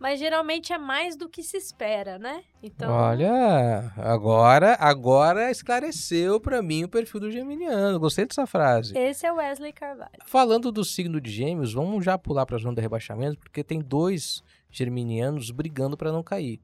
Mas 0.00 0.20
geralmente 0.20 0.72
é 0.72 0.78
mais 0.78 1.16
do 1.16 1.28
que 1.28 1.42
se 1.42 1.56
espera, 1.56 2.18
né? 2.20 2.44
Então, 2.62 2.88
Olha, 2.92 3.92
agora, 3.96 4.76
agora 4.78 5.50
esclareceu 5.50 6.38
pra 6.40 6.62
mim 6.62 6.84
o 6.84 6.88
perfil 6.88 7.18
do 7.18 7.30
geminiano. 7.32 7.98
Gostei 7.98 8.24
dessa 8.24 8.46
frase. 8.46 8.96
esse 8.96 9.26
é 9.26 9.32
o 9.32 9.36
Wesley 9.36 9.72
Carvalho. 9.72 10.12
Falando 10.24 10.70
do 10.70 10.84
signo 10.84 11.20
de 11.20 11.30
Gêmeos, 11.32 11.72
vamos 11.74 12.04
já 12.04 12.16
pular 12.16 12.46
para 12.46 12.54
a 12.54 12.60
zona 12.60 12.76
de 12.76 12.80
rebaixamento, 12.80 13.38
porque 13.40 13.64
tem 13.64 13.80
dois 13.80 14.42
germinianos 14.70 15.50
brigando 15.50 15.96
para 15.96 16.12
não 16.12 16.22
cair, 16.22 16.60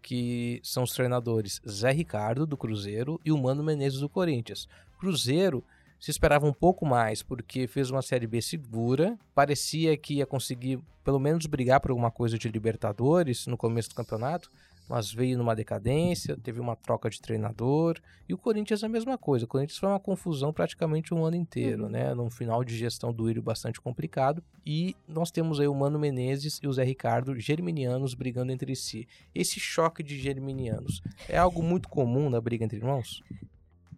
que 0.00 0.60
são 0.62 0.82
os 0.82 0.92
treinadores 0.92 1.60
Zé 1.68 1.92
Ricardo 1.92 2.46
do 2.46 2.56
Cruzeiro 2.56 3.20
e 3.24 3.30
o 3.30 3.38
Mano 3.38 3.62
Menezes 3.62 4.00
do 4.00 4.08
Corinthians. 4.08 4.68
Cruzeiro 4.98 5.64
se 6.00 6.10
esperava 6.10 6.46
um 6.46 6.52
pouco 6.52 6.84
mais, 6.84 7.22
porque 7.22 7.66
fez 7.66 7.90
uma 7.90 8.02
série 8.02 8.26
B 8.26 8.42
segura, 8.42 9.16
parecia 9.34 9.96
que 9.96 10.14
ia 10.14 10.26
conseguir 10.26 10.80
pelo 11.04 11.20
menos 11.20 11.46
brigar 11.46 11.80
por 11.80 11.90
alguma 11.90 12.10
coisa 12.10 12.36
de 12.36 12.48
Libertadores 12.48 13.46
no 13.46 13.56
começo 13.56 13.90
do 13.90 13.94
campeonato, 13.94 14.50
mas 14.88 15.12
veio 15.12 15.38
numa 15.38 15.54
decadência, 15.56 16.36
teve 16.36 16.60
uma 16.60 16.76
troca 16.76 17.08
de 17.08 17.20
treinador, 17.20 17.98
e 18.28 18.34
o 18.34 18.38
Corinthians 18.38 18.82
é 18.82 18.86
a 18.86 18.88
mesma 18.88 19.16
coisa. 19.16 19.44
O 19.44 19.48
Corinthians 19.48 19.78
foi 19.78 19.88
uma 19.88 20.00
confusão 20.00 20.52
praticamente 20.52 21.14
um 21.14 21.24
ano 21.24 21.36
inteiro, 21.36 21.84
Uhum. 21.84 21.88
né? 21.90 22.14
Num 22.14 22.28
final 22.30 22.62
de 22.64 22.76
gestão 22.76 23.12
do 23.12 23.28
Írio 23.30 23.42
bastante 23.42 23.80
complicado. 23.80 24.42
E 24.66 24.94
nós 25.08 25.30
temos 25.30 25.58
aí 25.60 25.66
o 25.68 25.74
Mano 25.74 25.98
Menezes 25.98 26.58
e 26.62 26.66
o 26.68 26.72
Zé 26.72 26.84
Ricardo 26.84 27.38
germinianos 27.38 28.14
brigando 28.14 28.52
entre 28.52 28.74
si. 28.76 29.08
Esse 29.34 29.58
choque 29.58 30.02
de 30.02 30.18
germinianos 30.18 31.02
é 31.28 31.36
algo 31.38 31.62
muito 31.62 31.88
comum 31.88 32.28
na 32.30 32.40
briga 32.40 32.64
entre 32.64 32.76
irmãos? 32.78 33.22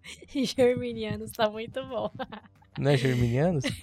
Germinianos 0.35 1.31
tá 1.33 1.49
muito 1.51 1.83
bom. 1.87 2.11
Não 2.79 2.91
é 2.91 2.97
germinianos? 2.97 3.65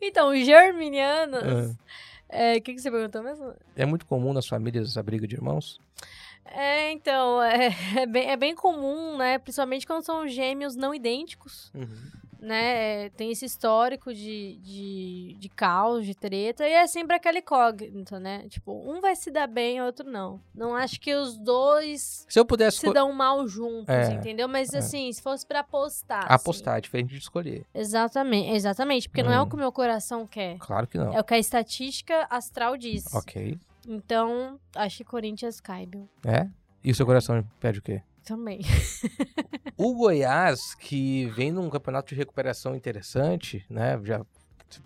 Então, 0.00 0.30
os 0.30 0.44
germinianos. 0.44 1.76
É, 2.28 2.56
O 2.56 2.62
que, 2.62 2.74
que 2.74 2.80
você 2.80 2.90
perguntou 2.90 3.22
mesmo? 3.22 3.54
É 3.76 3.86
muito 3.86 4.06
comum 4.06 4.32
nas 4.32 4.46
famílias 4.46 4.96
a 4.96 5.02
briga 5.02 5.26
de 5.26 5.34
irmãos? 5.36 5.80
É, 6.44 6.92
então, 6.92 7.42
é, 7.42 7.74
é 7.96 8.06
bem, 8.06 8.30
é 8.30 8.36
bem 8.36 8.54
comum, 8.54 9.16
né? 9.16 9.38
Principalmente 9.38 9.86
quando 9.86 10.04
são 10.04 10.26
gêmeos 10.26 10.76
não 10.76 10.94
idênticos, 10.94 11.72
né? 12.40 13.06
é, 13.06 13.10
Tem 13.10 13.30
esse 13.30 13.44
histórico 13.44 14.12
de, 14.14 14.56
de, 14.62 15.36
de 15.38 15.48
caos, 15.48 16.04
de 16.06 16.14
treta, 16.14 16.66
e 16.66 16.72
é 16.72 16.86
sempre 16.86 17.16
aquela 17.16 17.38
incógnita, 17.38 18.18
né? 18.20 18.46
Tipo, 18.48 18.72
um 18.72 19.00
vai 19.00 19.14
se 19.16 19.30
dar 19.30 19.46
bem, 19.46 19.80
outro 19.82 20.08
não. 20.08 20.40
Não 20.54 20.74
acho 20.74 21.00
que 21.00 21.14
os 21.14 21.36
dois 21.38 22.24
Se 22.28 22.38
eu 22.38 22.44
pudesse 22.44 22.78
se 22.78 22.92
dão 22.92 23.12
mal 23.12 23.46
juntos, 23.48 23.88
É, 23.88 24.12
entendeu? 24.12 24.48
Mas 24.48 24.72
assim, 24.74 25.12
se 25.12 25.20
fosse 25.22 25.46
pra 25.46 25.60
apostar. 25.60 26.24
assim, 26.24 26.34
apostar, 26.34 26.78
é 26.78 26.80
diferente 26.80 27.10
de 27.10 27.18
escolher. 27.18 27.64
exatamente, 27.74 28.50
exatamente. 28.52 29.08
Porque 29.08 29.22
não 29.22 29.32
é 29.32 29.40
o 29.40 29.44
Hum. 29.44 29.48
que 29.48 29.54
o 29.54 29.58
meu 29.58 29.72
coração 29.72 30.26
quer. 30.26 30.58
Claro 30.58 30.86
que 30.86 30.96
não. 30.98 31.12
É 31.12 31.20
o 31.20 31.24
que 31.24 31.34
a 31.34 31.38
estatística 31.38 32.26
astral 32.30 32.76
diz. 32.76 33.12
Ok. 33.14 33.58
Então, 33.86 34.58
acho 34.76 34.98
que 34.98 35.04
Corinthians 35.04 35.60
cai. 35.60 35.88
É? 36.24 36.46
E 36.84 36.90
o 36.90 36.94
seu 36.94 37.06
coração 37.06 37.42
pede 37.58 37.78
o 37.78 37.82
quê? 37.82 38.02
Também. 38.28 38.60
O 39.74 39.94
Goiás, 39.94 40.74
que 40.74 41.26
vem 41.30 41.50
num 41.50 41.70
campeonato 41.70 42.10
de 42.10 42.14
recuperação 42.14 42.76
interessante, 42.76 43.64
né? 43.70 43.98
Já 44.04 44.22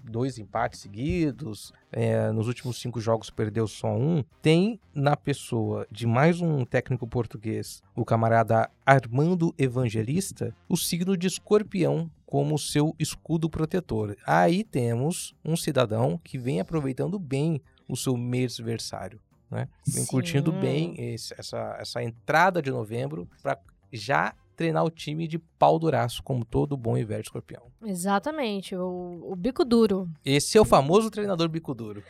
dois 0.05 0.39
empates 0.39 0.79
seguidos, 0.79 1.73
é, 1.91 2.31
nos 2.31 2.47
últimos 2.47 2.81
cinco 2.81 3.01
jogos 3.01 3.31
perdeu 3.31 3.67
só 3.67 3.93
um, 3.93 4.23
tem 4.41 4.79
na 4.95 5.17
pessoa 5.17 5.89
de 5.91 6.07
mais 6.07 6.41
um 6.41 6.65
técnico 6.65 7.05
português, 7.05 7.83
o 7.97 8.05
camarada 8.05 8.71
Armando 8.87 9.53
Evangelista, 9.59 10.55
o 10.69 10.77
signo 10.77 11.17
de 11.17 11.27
escorpião 11.27 12.09
como 12.25 12.57
seu 12.57 12.95
escudo 12.97 13.51
protetor. 13.51 14.17
Aí 14.25 14.63
temos 14.63 15.35
um 15.45 15.57
cidadão 15.57 16.21
que 16.23 16.39
vem 16.39 16.61
aproveitando 16.61 17.19
bem 17.19 17.61
o 17.89 17.97
seu 17.97 18.17
mês 18.17 18.57
versário. 18.59 19.21
Né? 19.53 19.69
Vem 19.87 20.03
Sim. 20.05 20.11
curtindo 20.11 20.51
bem 20.51 20.95
esse- 20.99 21.35
essa, 21.39 21.77
essa 21.79 22.03
entrada 22.03 22.63
de 22.63 22.71
novembro 22.71 23.29
para 23.43 23.59
já 23.93 24.35
treinar 24.57 24.83
o 24.83 24.91
time 24.91 25.29
de 25.29 25.39
pau 25.39 25.79
duraço, 25.79 26.23
como 26.23 26.43
todo 26.43 26.75
bom 26.75 26.97
e 26.97 27.05
velho 27.05 27.21
escorpião. 27.21 27.71
Exatamente. 27.85 28.75
O, 28.75 29.21
o 29.31 29.37
bico 29.37 29.63
duro. 29.63 30.09
Esse 30.25 30.57
é 30.57 30.61
o 30.61 30.65
famoso 30.65 31.11
treinador 31.11 31.51
bico 31.51 31.75
duro. 31.75 32.03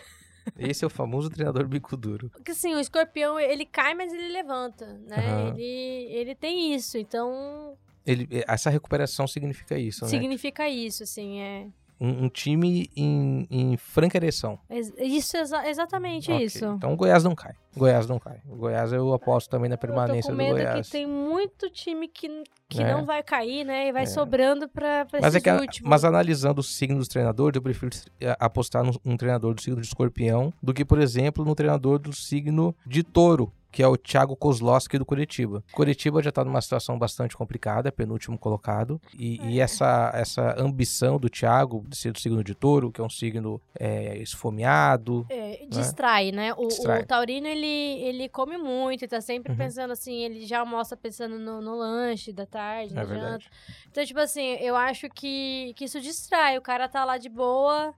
Esse 0.57 0.85
é 0.85 0.87
o 0.87 0.91
famoso 0.91 1.31
treinador 1.31 1.67
bico 1.67 1.97
duro. 1.97 2.31
Porque 2.31 2.53
assim, 2.53 2.75
o 2.75 2.79
escorpião, 2.81 3.39
ele 3.41 3.67
cai, 3.67 3.93
mas 3.95 4.13
ele 4.13 4.29
levanta, 4.29 4.87
né? 5.09 5.17
Aham. 5.17 5.55
Ele, 5.59 6.13
ele 6.13 6.35
tem 6.37 6.75
isso. 6.75 6.97
Então, 6.97 7.77
Ele, 8.07 8.29
essa 8.47 8.71
recuperação 8.71 9.27
significa 9.27 9.77
isso, 9.79 10.05
né? 10.05 10.11
significa 10.11 10.69
isso, 10.69 11.03
assim. 11.03 11.41
É, 11.41 11.67
Um, 12.05 12.25
um 12.25 12.29
time 12.29 12.91
em, 12.97 13.47
em 13.49 13.77
franca 13.77 14.19
ereção. 14.19 14.59
Isso, 14.99 15.37
exa- 15.37 15.69
exatamente 15.69 16.33
Ok, 16.33 16.45
isso. 16.47 16.65
Então 16.65 16.93
o 16.93 16.97
Goiás 16.97 17.23
não 17.23 17.33
cai. 17.33 17.53
Goiás 17.77 18.09
não 18.09 18.19
cai. 18.19 18.41
O 18.51 18.57
Goiás 18.57 18.93
eu 18.93 19.15
aposto 19.15 19.49
também 19.49 19.69
na 19.69 19.75
Eu 19.75 19.79
tô 19.79 19.87
permanência 19.87 20.31
com 20.31 20.37
do 20.37 20.37
medo 20.37 20.57
Goiás. 20.57 20.87
que 20.87 20.93
tem 20.93 21.07
muito 21.07 21.71
time 21.71 22.09
que, 22.09 22.29
que 22.69 22.83
É. 22.83 22.93
não 22.93 23.05
vai 23.05 23.23
cair, 23.23 23.65
né? 23.65 23.87
E 23.87 23.93
vai 23.93 24.07
sobrando 24.07 24.69
pra, 24.69 25.05
pra 25.05 25.21
Mas, 25.21 25.37
é 25.37 25.41
que, 25.41 25.49
últimos. 25.51 25.89
mas 25.89 26.05
analisando 26.05 26.61
o 26.61 26.65
signo 26.65 26.99
dos 26.99 27.07
treinadores, 27.07 27.55
eu 27.55 27.63
prefiro 27.63 27.97
eh, 28.21 28.37
apostar 28.41 28.83
num 28.83 28.93
um 29.05 29.17
treinador 29.17 29.55
do 29.55 29.63
signo 29.63 29.81
de 29.81 29.87
escorpião 29.87 30.53
do 30.61 30.75
que, 30.75 30.85
por 30.85 30.99
exemplo, 31.01 31.45
no 31.45 31.55
treinador 31.55 32.01
do 32.01 32.13
signo 32.13 32.75
de 32.85 33.05
touro, 33.05 33.53
que 33.73 33.83
é 33.83 33.89
o 33.89 33.97
Thiago 33.97 34.37
Kozlowski 34.37 34.99
do 34.99 35.05
Curitiba. 35.07 35.65
Curitiba 35.73 36.23
já 36.23 36.29
está 36.29 36.45
numa 36.45 36.61
situação 36.61 36.99
bastante 36.99 37.37
complicada, 37.37 37.89
é 37.89 37.91
penúltimo 37.91 38.39
colocado, 38.39 39.01
e, 39.19 39.41
e 39.49 39.61
essa, 39.61 40.11
essa 40.15 40.55
ambição 40.61 41.19
do 41.19 41.29
Thiago 41.31 41.85
de 41.89 41.97
ser 41.97 42.13
do 42.13 42.21
signo 42.21 42.45
de 42.45 42.55
touro, 42.55 42.93
que 42.93 43.01
é 43.01 43.05
um 43.05 43.09
signo 43.11 43.61
eh, 43.81 44.19
esfomeado, 44.19 45.27
É, 45.31 45.65
distrai, 45.69 46.31
né? 46.33 46.53
O, 46.55 46.69
Distrai. 46.69 47.01
o 47.03 47.07
taurino, 47.07 47.47
ele, 47.47 47.67
ele 47.67 48.29
come 48.29 48.59
muito 48.59 49.05
e 49.05 49.09
tá 49.09 49.21
sempre 49.21 49.53
Uhum. 49.53 49.59
pensando 49.59 49.91
assim, 49.93 50.15
ele 50.23 50.47
já 50.47 50.61
almoça 50.61 50.97
pensando 50.97 51.39
no, 51.39 51.61
no 51.63 51.75
lanche 51.77 52.33
da 52.33 52.45
tarde, 52.47 52.93
é 52.97 53.05
verdade. 53.05 53.45
janta. 53.45 53.57
Então, 53.91 54.05
tipo 54.05 54.21
assim, 54.21 54.55
eu 54.61 54.77
acho 54.77 55.09
que, 55.09 55.73
que 55.77 55.85
isso 55.87 56.01
distrai. 56.01 56.59
O 56.59 56.63
cara 56.63 56.89
tá 56.89 57.05
lá 57.05 57.17
de 57.19 57.29
boa 57.29 57.95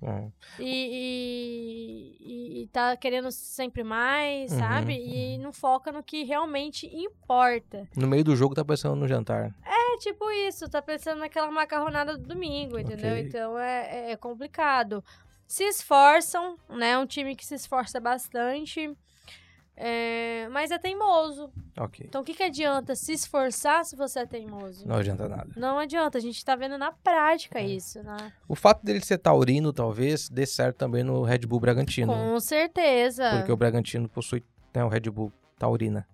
É. 0.00 0.28
e, 0.60 2.16
e, 2.20 2.62
e 2.62 2.66
tá 2.68 2.96
querendo 2.96 3.30
sempre 3.32 3.82
mais, 3.82 4.52
Uhum, 4.52 4.58
sabe? 4.58 4.92
E 4.94 5.38
não 5.38 5.52
foca 5.52 5.90
no 5.90 6.02
que 6.02 6.22
realmente 6.24 6.86
importa. 6.86 7.88
No 7.96 8.06
meio 8.06 8.22
do 8.24 8.36
jogo 8.36 8.54
tá 8.54 8.64
pensando 8.64 8.94
no 8.96 9.08
jantar. 9.08 9.54
É 9.64 9.96
tipo 9.98 10.30
isso, 10.30 10.68
tá 10.68 10.80
pensando 10.80 11.18
naquela 11.18 11.50
macarronada 11.50 12.16
do 12.16 12.26
domingo, 12.28 12.78
entendeu? 12.78 13.12
Ok. 13.14 13.24
Então 13.26 13.58
é, 13.58 14.12
é 14.12 14.16
complicado. 14.16 15.02
Se 15.46 15.64
esforçam, 15.64 16.56
né? 16.68 16.90
É 16.90 16.98
um 16.98 17.06
time 17.06 17.34
que 17.34 17.44
se 17.44 17.54
esforça 17.54 17.98
bastante. 17.98 18.94
É, 19.80 20.48
mas 20.50 20.72
é 20.72 20.78
teimoso. 20.78 21.50
Ok. 21.78 22.04
Então 22.08 22.22
o 22.22 22.24
que, 22.24 22.34
que 22.34 22.42
adianta 22.42 22.96
se 22.96 23.12
esforçar 23.12 23.84
se 23.84 23.94
você 23.94 24.20
é 24.20 24.26
teimoso? 24.26 24.86
Não 24.86 24.96
adianta 24.96 25.28
nada. 25.28 25.48
Não 25.56 25.78
adianta, 25.78 26.18
a 26.18 26.20
gente 26.20 26.44
tá 26.44 26.56
vendo 26.56 26.76
na 26.76 26.90
prática 26.90 27.60
É. 27.60 27.66
isso, 27.66 28.02
né? 28.02 28.32
O 28.48 28.56
fato 28.56 28.84
dele 28.84 29.00
ser 29.00 29.18
taurino, 29.18 29.72
talvez, 29.72 30.28
dê 30.28 30.44
certo 30.44 30.76
também 30.78 31.04
no 31.04 31.22
Red 31.22 31.40
Bull 31.40 31.60
Bragantino. 31.60 32.12
Com 32.12 32.40
certeza. 32.40 33.30
Porque 33.36 33.52
o 33.52 33.56
Bragantino 33.56 34.08
possui 34.08 34.42
né, 34.74 34.84
o 34.84 34.88
Red 34.88 35.02
Bull 35.10 35.32
Taurina. 35.56 36.04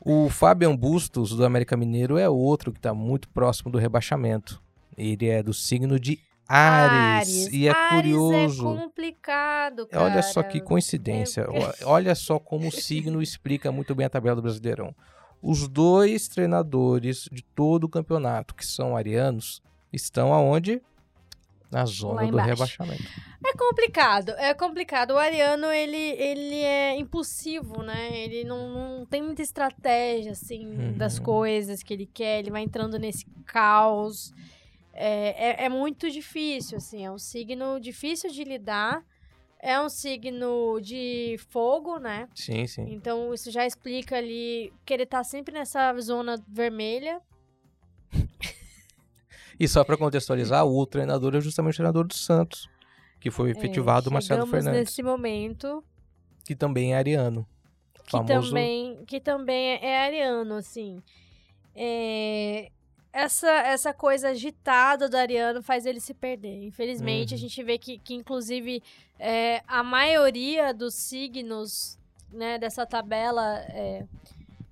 O 0.00 0.30
Fabian 0.30 0.74
Bustos, 0.74 1.36
do 1.36 1.44
América 1.44 1.76
Mineiro, 1.76 2.16
é 2.16 2.26
outro 2.26 2.72
que 2.72 2.78
está 2.78 2.94
muito 2.94 3.28
próximo 3.28 3.70
do 3.70 3.76
rebaixamento. 3.76 4.62
Ele 4.96 5.28
é 5.28 5.42
do 5.42 5.52
signo 5.52 6.00
de 6.00 6.18
Ares. 6.56 7.46
E 7.52 7.68
é 7.68 7.70
Ares 7.70 7.94
curioso. 7.94 8.62
é 8.62 8.76
complicado, 8.82 9.86
cara. 9.86 10.04
Olha 10.04 10.22
só 10.22 10.42
que 10.42 10.60
coincidência. 10.60 11.42
É- 11.42 11.84
O- 11.84 11.88
Olha 11.90 12.14
só 12.14 12.38
como 12.38 12.68
o 12.68 12.72
signo 12.72 13.22
explica 13.22 13.70
muito 13.70 13.94
bem 13.94 14.06
a 14.06 14.10
tabela 14.10 14.36
do 14.36 14.42
Brasileirão. 14.42 14.94
Os 15.42 15.66
dois 15.68 16.28
treinadores 16.28 17.28
de 17.32 17.42
todo 17.42 17.84
o 17.84 17.88
campeonato, 17.88 18.54
que 18.54 18.66
são 18.66 18.94
arianos, 18.96 19.62
estão 19.92 20.34
aonde? 20.34 20.82
Na 21.70 21.86
zona 21.86 22.26
do 22.26 22.36
rebaixamento. 22.36 23.04
É 23.46 23.56
complicado, 23.56 24.30
é 24.30 24.52
complicado. 24.52 25.12
O 25.12 25.16
Ariano, 25.18 25.66
ele, 25.66 25.96
ele 25.96 26.56
é 26.62 26.96
impulsivo, 26.98 27.80
né? 27.84 28.08
Ele 28.12 28.42
não, 28.42 28.68
não 28.98 29.06
tem 29.06 29.22
muita 29.22 29.40
estratégia, 29.40 30.32
assim, 30.32 30.66
Uhum. 30.66 30.92
das 30.98 31.20
coisas 31.20 31.80
que 31.84 31.94
ele 31.94 32.06
quer. 32.12 32.40
Ele 32.40 32.50
vai 32.50 32.62
entrando 32.62 32.98
nesse 32.98 33.24
caos. 33.46 34.32
É, 34.92 35.62
é, 35.62 35.64
é 35.64 35.68
muito 35.68 36.10
difícil, 36.10 36.78
assim. 36.78 37.04
É 37.04 37.10
um 37.10 37.18
signo 37.18 37.78
difícil 37.80 38.30
de 38.30 38.44
lidar. 38.44 39.04
É 39.62 39.78
um 39.80 39.88
signo 39.90 40.80
de 40.80 41.36
fogo, 41.50 41.98
né? 41.98 42.28
Sim, 42.34 42.66
sim. 42.66 42.84
Então, 42.92 43.32
isso 43.34 43.50
já 43.50 43.66
explica 43.66 44.16
ali 44.16 44.72
que 44.86 44.94
ele 44.94 45.04
tá 45.04 45.22
sempre 45.22 45.52
nessa 45.52 45.94
zona 46.00 46.42
vermelha. 46.48 47.20
E 49.58 49.68
só 49.68 49.84
para 49.84 49.96
contextualizar, 49.98 50.64
o 50.66 50.86
treinador 50.86 51.34
é 51.36 51.40
justamente 51.40 51.74
o 51.74 51.76
treinador 51.76 52.06
do 52.06 52.14
Santos, 52.14 52.66
que 53.20 53.30
foi 53.30 53.50
efetivado 53.50 54.08
o 54.08 54.12
é, 54.12 54.14
Marcelo 54.14 54.46
Fernandes, 54.46 54.80
nesse 54.80 55.02
momento. 55.02 55.84
que 56.46 56.56
também 56.56 56.94
é 56.94 56.96
ariano. 56.96 57.46
que 58.06 58.10
famoso- 58.12 58.48
também 58.48 59.04
que 59.04 59.20
também 59.20 59.74
é 59.82 60.02
ariano 60.02 60.54
assim 60.54 61.00
É, 61.76 62.70
essa 63.12 63.50
essa 63.50 63.92
coisa 63.92 64.28
agitada 64.30 65.08
do 65.08 65.16
ariano 65.16 65.62
faz 65.62 65.84
ele 65.86 65.98
se 66.00 66.14
perder 66.14 66.62
infelizmente 66.64 67.34
a 67.34 67.36
Uhum. 67.36 67.40
gente 67.40 67.62
vê 67.62 67.76
que, 67.78 67.98
que 67.98 68.14
inclusive 68.14 68.82
é, 69.18 69.62
a 69.66 69.82
maioria 69.82 70.72
dos 70.72 70.94
signos 70.94 71.98
né 72.32 72.58
dessa 72.58 72.86
tabela 72.86 73.58
é, 73.70 74.04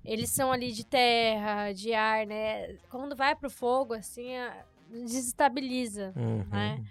eles 0.05 0.29
são 0.29 0.51
ali 0.51 0.71
de 0.71 0.85
terra 0.85 1.73
de 1.73 1.93
ar 1.93 2.25
né 2.25 2.75
quando 2.89 3.15
vai 3.15 3.35
pro 3.35 3.49
fogo 3.49 3.93
assim 3.93 4.35
a- 4.37 4.63
desestabiliza 4.89 6.13
Uhum. 6.15 6.45
né 6.49 6.83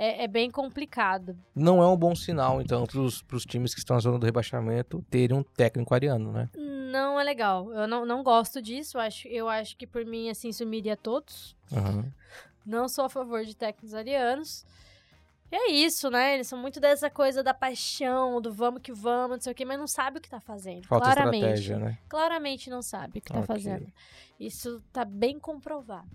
é, 0.00 0.24
é 0.24 0.28
bem 0.28 0.50
complicado 0.50 1.36
Não 1.54 1.82
é 1.82 1.86
um 1.86 1.96
bom 1.96 2.14
sinal, 2.14 2.60
então, 2.60 2.86
para 2.86 3.36
os 3.36 3.44
times 3.44 3.74
que 3.74 3.80
estão 3.80 3.94
na 3.96 4.00
zona 4.00 4.18
do 4.18 4.26
rebaixamento 4.26 5.04
terem 5.10 5.36
um 5.36 5.42
técnico 5.42 5.94
ariano, 5.94 6.32
né? 6.32 6.48
não 6.90 7.20
é 7.20 7.24
legal 7.24 7.72
eu 7.72 7.86
não, 7.86 8.04
não 8.04 8.22
gosto 8.22 8.60
disso 8.60 8.96
eu 8.96 9.00
acho 9.00 9.28
eu 9.28 9.48
acho 9.48 9.76
que 9.76 9.86
por 9.86 10.04
mim 10.04 10.28
assim 10.28 10.52
sumiria 10.52 10.96
todos 10.96 11.54
Uhum. 11.72 12.04
Não 12.64 12.88
sou 12.88 13.04
a 13.04 13.08
favor 13.08 13.44
de 13.44 13.54
técnicos 13.56 13.94
arianos. 13.94 14.64
E 15.52 15.56
é 15.56 15.70
isso, 15.72 16.08
né? 16.10 16.34
Eles 16.34 16.46
são 16.46 16.58
muito 16.58 16.78
dessa 16.78 17.10
coisa 17.10 17.42
da 17.42 17.52
paixão, 17.52 18.40
do 18.40 18.52
vamos 18.52 18.80
que 18.82 18.92
vamos, 18.92 19.36
não 19.38 19.40
sei 19.40 19.52
o 19.52 19.54
quê, 19.54 19.64
mas 19.64 19.78
não 19.78 19.86
sabe 19.86 20.18
o 20.18 20.20
que 20.20 20.28
tá 20.30 20.40
fazendo. 20.40 20.86
Falta 20.86 21.06
claramente. 21.06 21.36
estratégia, 21.44 21.78
né? 21.78 21.98
Claramente 22.08 22.70
não 22.70 22.82
sabe 22.82 23.18
o 23.18 23.22
que 23.22 23.32
tá 23.32 23.42
fazendo. 23.42 23.86
Isso 24.38 24.80
tá 24.92 25.04
bem 25.04 25.38
comprovado. 25.38 26.08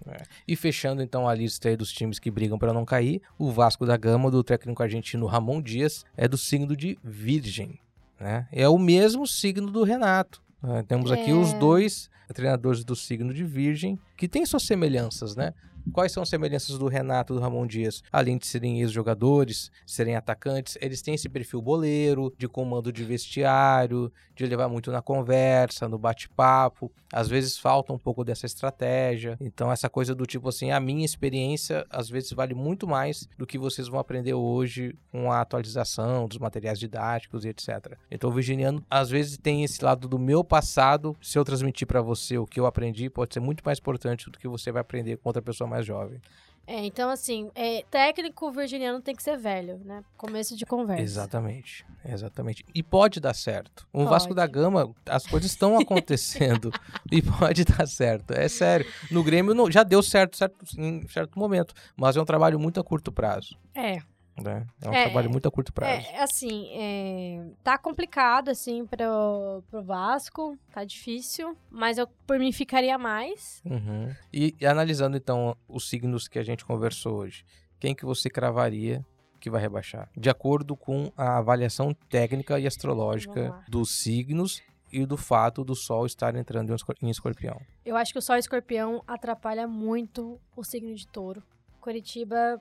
E 0.47 0.55
fechando 0.55 1.01
então 1.03 1.27
a 1.27 1.33
lista 1.35 1.69
aí 1.69 1.75
dos 1.75 1.91
times 1.91 2.17
que 2.17 2.31
brigam 2.31 2.57
para 2.57 2.73
não 2.73 2.85
cair, 2.85 3.21
o 3.37 3.51
Vasco 3.51 3.85
da 3.85 3.95
Gama, 3.97 4.31
do 4.31 4.43
técnico 4.43 4.81
argentino 4.81 5.25
Ramon 5.27 5.61
Dias, 5.61 6.05
é 6.17 6.27
do 6.27 6.37
signo 6.37 6.75
de 6.75 6.97
Virgem, 7.03 7.79
né? 8.19 8.47
É 8.51 8.67
o 8.69 8.77
mesmo 8.79 9.27
signo 9.27 9.69
do 9.69 9.83
Renato. 9.83 10.41
né? 10.63 10.81
Temos 10.87 11.11
aqui 11.11 11.29
É. 11.29 11.33
os 11.33 11.53
dois 11.53 12.09
treinadores 12.33 12.83
do 12.83 12.95
signo 12.95 13.31
de 13.33 13.43
Virgem, 13.43 13.99
que 14.17 14.27
têm 14.27 14.43
suas 14.47 14.63
semelhanças, 14.63 15.35
né? 15.35 15.53
Quais 15.93 16.11
são 16.11 16.23
as 16.23 16.29
semelhanças 16.29 16.77
do 16.77 16.87
Renato 16.87 17.33
e 17.33 17.35
do 17.35 17.41
Ramon 17.41 17.65
Dias? 17.67 18.03
Além 18.11 18.37
de 18.37 18.47
serem 18.47 18.81
ex-jogadores, 18.81 19.71
serem 19.85 20.15
atacantes, 20.15 20.77
eles 20.81 21.01
têm 21.01 21.13
esse 21.13 21.29
perfil 21.29 21.61
boleiro, 21.61 22.33
de 22.37 22.47
comando 22.47 22.91
de 22.91 23.03
vestiário, 23.03 24.11
de 24.35 24.45
levar 24.45 24.67
muito 24.67 24.91
na 24.91 25.01
conversa, 25.01 25.87
no 25.87 25.97
bate-papo. 25.97 26.91
Às 27.11 27.27
vezes 27.27 27.57
falta 27.57 27.93
um 27.93 27.97
pouco 27.97 28.23
dessa 28.23 28.45
estratégia. 28.45 29.37
Então, 29.39 29.71
essa 29.71 29.89
coisa 29.89 30.13
do 30.13 30.25
tipo 30.25 30.49
assim, 30.49 30.71
a 30.71 30.79
minha 30.79 31.05
experiência 31.05 31.85
às 31.89 32.09
vezes 32.09 32.31
vale 32.31 32.53
muito 32.53 32.87
mais 32.87 33.27
do 33.37 33.45
que 33.45 33.57
vocês 33.57 33.87
vão 33.87 33.99
aprender 33.99 34.33
hoje 34.33 34.95
com 35.11 35.31
a 35.31 35.41
atualização 35.41 36.27
dos 36.27 36.37
materiais 36.37 36.79
didáticos 36.79 37.45
e 37.45 37.49
etc. 37.49 37.97
Então, 38.11 38.29
o 38.29 38.33
virginiano 38.33 38.83
às 38.89 39.09
vezes 39.09 39.37
tem 39.37 39.63
esse 39.63 39.83
lado 39.83 40.07
do 40.07 40.19
meu 40.19 40.43
passado. 40.43 41.15
Se 41.21 41.37
eu 41.37 41.45
transmitir 41.45 41.87
para 41.87 42.01
você 42.01 42.37
o 42.37 42.45
que 42.45 42.59
eu 42.59 42.65
aprendi, 42.65 43.09
pode 43.09 43.33
ser 43.33 43.39
muito 43.39 43.63
mais 43.63 43.79
importante 43.79 44.29
do 44.29 44.37
que 44.37 44.47
você 44.47 44.71
vai 44.71 44.81
aprender 44.81 45.17
com 45.17 45.29
outra 45.29 45.41
pessoa 45.41 45.69
mais 45.69 45.74
jovem. 45.81 46.19
É, 46.67 46.83
então 46.83 47.11
assim, 47.11 47.51
é, 47.53 47.83
técnico 47.91 48.51
virginiano 48.51 48.99
tem 48.99 49.15
que 49.15 49.21
ser 49.21 49.37
velho, 49.37 49.79
né? 49.85 50.03
Começo 50.17 50.57
de 50.57 50.65
conversa. 50.65 51.03
Exatamente, 51.03 51.85
exatamente. 52.03 52.65
E 52.73 52.81
pode 52.81 53.19
dar 53.19 53.35
certo. 53.35 53.87
O 53.93 53.99
Pode. 53.99 54.09
Vasco 54.09 54.33
da 54.33 54.47
Gama, 54.47 54.91
as 55.07 55.27
coisas 55.27 55.51
estão 55.51 55.77
acontecendo 55.79 56.71
e 57.11 57.21
pode 57.21 57.63
dar 57.65 57.87
certo. 57.87 58.31
É 58.31 58.47
sério. 58.47 58.91
No 59.11 59.23
Grêmio 59.23 59.53
não- 59.53 59.69
já 59.69 59.83
deu 59.83 60.01
certo, 60.01 60.35
certo 60.37 60.55
em 60.75 61.07
certo 61.07 61.37
momento, 61.37 61.75
mas 61.95 62.17
é 62.17 62.21
um 62.21 62.25
trabalho 62.25 62.59
muito 62.59 62.79
a 62.79 62.83
curto 62.83 63.11
prazo. 63.11 63.55
É, 63.75 63.99
Né? 64.43 64.65
É 64.81 64.89
um 64.89 64.93
É, 64.93 65.03
trabalho 65.05 65.29
muito 65.29 65.47
a 65.47 65.51
curto 65.51 65.71
prazo. 65.71 66.07
é 66.09 66.21
assim, 66.21 66.67
é, 66.73 67.45
tá 67.63 67.77
complicado 67.77 68.49
assim 68.49 68.85
pro, 68.85 69.63
pro 69.71 69.81
Vasco, 69.83 70.57
tá 70.73 70.83
difícil, 70.83 71.55
mas 71.69 71.97
eu 71.97 72.05
por 72.27 72.37
mim 72.37 72.51
ficaria 72.51 72.97
mais. 72.97 73.61
Uhum. 73.65 74.13
E, 74.33 74.53
e 74.59 74.65
analisando 74.65 75.15
então 75.15 75.55
os 75.69 75.87
signos 75.87 76.27
que 76.27 76.37
a 76.37 76.43
gente 76.43 76.65
conversou 76.65 77.19
hoje, 77.19 77.45
quem 77.79 77.95
que 77.95 78.03
você 78.05 78.29
cravaria 78.29 79.05
que 79.39 79.49
vai 79.49 79.61
rebaixar? 79.61 80.09
De 80.17 80.29
acordo 80.29 80.75
com 80.75 81.11
a 81.15 81.37
avaliação 81.37 81.93
técnica 82.09 82.59
e 82.59 82.67
astrológica 82.67 83.63
dos 83.69 83.91
signos 84.01 84.61
e 84.91 85.05
do 85.05 85.17
fato 85.17 85.63
do 85.63 85.75
Sol 85.75 86.05
estar 86.05 86.35
entrando 86.35 86.75
em 87.01 87.09
escorpião. 87.09 87.59
Eu 87.85 87.95
acho 87.95 88.11
que 88.13 88.19
o 88.19 88.21
Sol 88.21 88.37
Escorpião 88.37 89.03
atrapalha 89.07 89.67
muito 89.67 90.39
o 90.55 90.63
signo 90.63 90.93
de 90.95 91.07
Touro. 91.07 91.43
Curitiba 91.81 92.59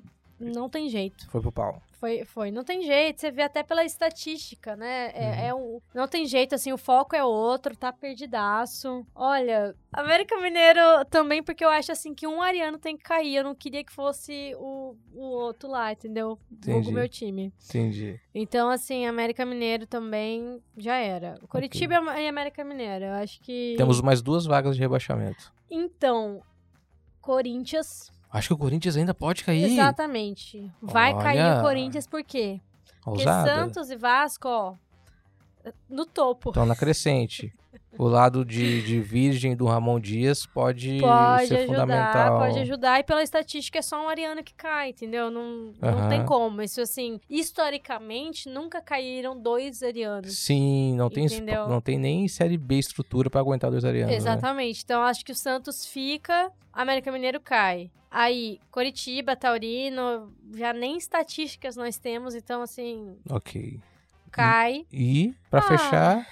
não 0.53 0.69
tem 0.69 0.89
jeito. 0.89 1.29
Foi 1.31 1.41
pro 1.41 1.53
pau. 1.53 1.83
Foi, 2.01 2.23
foi. 2.27 2.51
Não 2.51 2.63
tem 2.65 2.83
jeito, 2.83 3.21
você 3.21 3.31
vê 3.31 3.43
até 3.43 3.63
pela 3.63 3.83
estatística, 3.85 4.77
né? 4.77 5.11
É, 5.15 5.25
Uhum. 5.25 5.47
é 5.47 5.55
um, 5.55 5.81
não 5.95 6.07
tem 6.07 6.27
jeito, 6.27 6.55
assim, 6.55 6.71
o 6.71 6.77
foco 6.77 7.17
é 7.17 7.25
outro, 7.25 7.75
tá 7.75 7.91
perdidaço. 7.93 9.07
Olha, 9.15 9.75
América 9.91 10.39
Mineiro 10.39 10.81
também, 11.09 11.43
porque 11.43 11.65
eu 11.65 11.71
acho, 11.71 11.91
assim, 11.93 12.15
que 12.15 12.27
um 12.27 12.43
ariano 12.43 12.79
tem 12.79 12.95
que 12.97 13.03
cair. 13.03 13.37
Eu 13.37 13.45
não 13.45 13.55
queria 13.55 13.83
que 13.83 13.93
fosse 13.93 14.55
o, 14.59 14.95
o 15.15 15.21
outro 15.23 15.71
lá, 15.71 15.93
entendeu? 15.93 16.39
Entendi. 16.53 16.91
O 16.91 16.93
meu 16.93 17.09
time. 17.09 17.53
Entendi. 17.71 18.21
Então, 18.35 18.69
assim, 18.69 19.07
América 19.07 19.47
Mineiro 19.47 19.87
também 19.87 20.61
já 20.77 20.97
era. 20.97 21.39
Curitiba 21.49 21.95
e 22.21 22.29
América 22.29 22.63
Mineiro, 22.65 23.07
eu 23.07 23.13
acho 23.15 23.41
que... 23.41 23.75
Temos 23.79 24.03
mais 24.03 24.21
duas 24.21 24.45
vagas 24.45 24.77
de 24.77 24.83
rebaixamento. 24.83 25.53
Então, 25.71 26.43
Corinthians... 27.21 28.13
Acho 28.35 28.49
que 28.49 28.55
o 28.55 28.59
Corinthians 28.59 28.97
ainda 28.97 29.15
pode 29.15 29.45
cair. 29.45 29.65
Exatamente. 29.65 30.69
Vai 30.83 31.15
Olha. 31.15 31.23
cair 31.23 31.59
o 31.59 31.63
Corinthians 31.63 32.07
por 32.07 32.23
quê? 32.25 32.61
Porque 33.05 33.21
Ousada. 33.21 33.49
Santos 33.55 33.91
e 33.91 33.97
Vasco, 33.97 34.49
ó, 34.49 34.75
no 35.89 36.05
topo. 36.05 36.51
Estão 36.51 36.67
na 36.67 36.75
crescente. 36.77 37.53
O 37.97 38.09
lado 38.09 38.45
de, 38.45 38.83
de 38.83 39.01
virgem 39.01 39.55
do 39.55 39.67
Ramon 39.67 40.01
Dias 40.01 40.45
pode, 40.47 40.99
Pode 41.01 41.47
ser 41.47 41.59
ajudar, 41.59 41.67
fundamental. 41.81 42.39
pode 42.41 42.59
ajudar. 42.59 42.99
E 42.99 43.05
pela 43.05 43.23
estatística 43.23 43.79
é 43.79 43.83
só 43.83 44.05
um 44.05 44.09
Ariano 44.09 44.43
que 44.43 44.53
cai, 44.53 44.89
entendeu? 44.91 45.31
Não, 45.31 45.73
não 45.81 46.09
tem 46.09 46.25
como. 46.25 46.61
Isso, 46.61 46.81
assim, 46.81 47.21
historicamente, 47.31 48.49
nunca 48.49 48.81
caíram 48.81 49.41
dois 49.41 49.81
Arianos. 49.81 50.37
Sim, 50.39 50.95
não 50.97 51.09
tem, 51.09 51.27
Entendeu? 51.27 51.69
não 51.69 51.81
tem 51.81 51.97
nem 51.97 52.27
série 52.27 52.59
B 52.59 52.79
estrutura 52.79 53.31
pra 53.31 53.41
aguentar 53.41 53.71
dois 53.71 53.85
arianos. 53.85 54.11
né? 54.11 54.17
Exatamente. 54.17 54.83
Então, 54.85 55.01
acho 55.03 55.25
que 55.25 55.31
o 55.31 55.37
Santos 55.37 55.87
fica, 55.87 56.51
América 56.73 57.13
Mineiro 57.13 57.41
cai. 57.41 57.91
Aí, 58.17 58.61
Coritiba, 58.71 59.35
Taurino, 59.35 60.33
já 60.55 60.73
nem 60.73 60.97
estatísticas 60.97 61.75
nós 61.75 61.99
temos, 61.99 62.37
então, 62.37 62.63
assim, 62.63 63.17
Ok. 63.29 63.81
cai. 64.31 64.87
E, 64.93 65.35
pra 65.51 65.59
Ah. 65.59 65.63
fechar, 65.63 66.27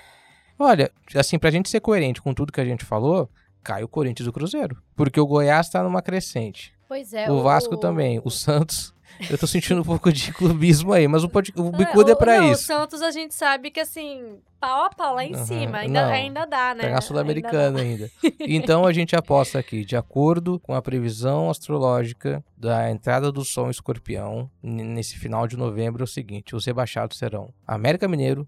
olha, 0.56 0.92
assim, 1.16 1.40
pra 1.40 1.50
gente 1.50 1.68
ser 1.68 1.80
coerente 1.80 2.22
com 2.22 2.32
tudo 2.32 2.52
que 2.52 2.60
a 2.60 2.64
gente 2.64 2.84
falou, 2.84 3.28
cai 3.64 3.82
o 3.82 3.88
Corinthians 3.88 4.26
e 4.26 4.30
o 4.30 4.32
Cruzeiro. 4.32 4.80
Porque 4.94 5.18
o 5.18 5.26
Goiás 5.26 5.68
tá 5.70 5.82
numa 5.82 6.00
crescente. 6.00 6.72
Pois 6.86 7.12
é. 7.12 7.28
o 7.28 7.42
Vasco 7.42 7.76
também. 7.76 8.20
O 8.24 8.30
Santos, 8.30 8.94
eu 9.30 9.38
tô 9.38 9.46
sentindo 9.46 9.80
um 9.80 9.84
pouco 9.84 10.12
de 10.12 10.32
clubismo 10.32 10.92
aí, 10.92 11.06
mas 11.08 11.22
o, 11.24 11.28
pod- 11.28 11.52
o 11.56 11.70
Bicuda 11.70 12.10
é 12.10 12.14
o- 12.14 12.16
pra 12.16 12.38
não, 12.40 12.48
O 12.48 12.52
isso. 12.52 12.64
Santos 12.64 13.00
a 13.02 13.10
gente 13.10 13.34
sabe 13.34 13.70
que 13.70 13.80
assim, 13.80 14.38
pau 14.60 14.84
a 14.86 14.90
pau 14.90 15.14
lá 15.14 15.24
em 15.24 15.34
Aham. 15.34 15.44
cima. 15.44 15.78
Ainda, 15.78 16.02
Não, 16.06 16.10
ainda 16.12 16.44
dá, 16.46 16.74
né? 16.74 16.82
Tá 16.82 16.88
na 16.88 16.94
Ainda 16.94 17.00
Sul-Americana 17.00 17.80
ainda. 17.80 18.10
Então 18.40 18.84
a 18.86 18.92
gente 18.92 19.14
aposta 19.14 19.58
aqui, 19.58 19.84
de 19.84 19.96
acordo 19.96 20.58
com 20.60 20.74
a 20.74 20.82
previsão 20.82 21.48
astrológica 21.50 22.44
da 22.56 22.90
entrada 22.90 23.30
do 23.30 23.44
Sol 23.44 23.66
em 23.68 23.70
Escorpião, 23.70 24.50
nesse 24.62 25.16
final 25.18 25.46
de 25.46 25.56
novembro, 25.56 26.02
é 26.02 26.04
o 26.04 26.08
seguinte: 26.08 26.54
os 26.56 26.64
rebaixados 26.66 27.18
serão 27.18 27.52
América 27.66 28.06
Mineiro, 28.08 28.46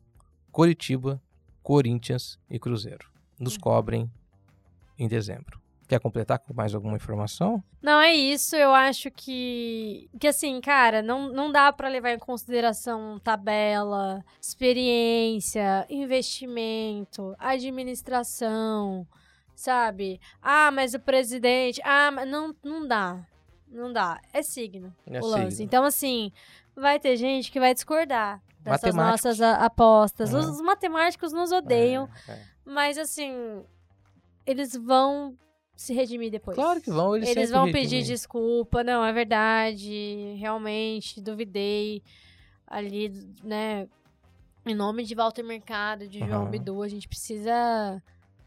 Coritiba, 0.50 1.20
Corinthians 1.62 2.38
e 2.50 2.59
Cruzeiro. 2.59 3.07
Nos 3.38 3.57
cobrem 3.57 4.11
em 4.98 5.09
dezembro. 5.09 5.61
Quer 5.87 6.01
completar 6.01 6.38
com 6.38 6.55
mais 6.55 6.75
alguma 6.75 6.97
informação? 6.97 7.62
Não, 7.83 8.01
é 8.01 8.14
isso. 8.14 8.57
Eu 8.57 8.73
acho 8.73 9.11
que. 9.11 10.09
Que 10.18 10.29
assim, 10.29 10.59
cara, 10.61 11.03
não, 11.03 11.29
não 11.29 11.53
dá 11.53 11.70
pra 11.73 11.88
levar 11.88 12.12
em 12.12 12.18
consideração 12.18 13.18
tabela, 13.20 14.25
experiência, 14.40 15.87
investimento, 15.90 17.35
administração, 17.38 19.07
sabe? 19.55 20.20
Ah, 20.40 20.70
mas 20.70 20.94
o 20.94 21.01
presidente. 21.01 21.81
Ah, 21.85 22.11
mas 22.11 22.29
não, 22.29 22.55
não 22.64 22.87
dá. 22.87 23.20
Não 23.68 23.92
dá. 23.92 24.20
É 24.33 24.42
signo. 24.42 24.94
É 25.07 25.20
o 25.20 25.27
lance. 25.27 25.57
signo. 25.57 25.64
Então, 25.66 25.85
assim, 25.85 26.33
vai 26.75 26.99
ter 26.99 27.16
gente 27.16 27.51
que 27.53 27.61
vai 27.61 27.75
discordar 27.75 28.40
dessas 28.61 28.94
nossas 28.94 29.40
apostas. 29.40 30.33
É. 30.33 30.38
Os, 30.38 30.47
os 30.47 30.61
matemáticos 30.62 31.33
nos 31.33 31.53
odeiam, 31.53 32.09
É, 32.29 32.33
é. 32.33 32.42
mas 32.64 32.97
assim, 32.97 33.62
eles 34.47 34.75
vão 34.77 35.37
se 35.76 35.92
redimir 35.92 36.30
depois. 36.30 36.54
Claro 36.54 36.80
que 36.80 36.90
vão, 36.90 37.16
eles, 37.16 37.28
Eles 37.28 37.50
vão 37.50 37.70
pedir 37.70 38.02
desculpa, 38.02 38.84
não, 38.84 39.04
é 39.04 39.12
verdade, 39.12 40.34
realmente, 40.38 41.20
duvidei 41.20 42.02
ali, 42.66 43.12
né, 43.42 43.88
em 44.64 44.74
nome 44.74 45.04
de 45.04 45.14
Walter 45.14 45.42
Mercado, 45.42 46.08
de 46.08 46.20
João 46.20 46.42
Aham. 46.42 46.50
Bidu, 46.50 46.82
a 46.82 46.88
gente 46.88 47.08
precisa 47.08 48.02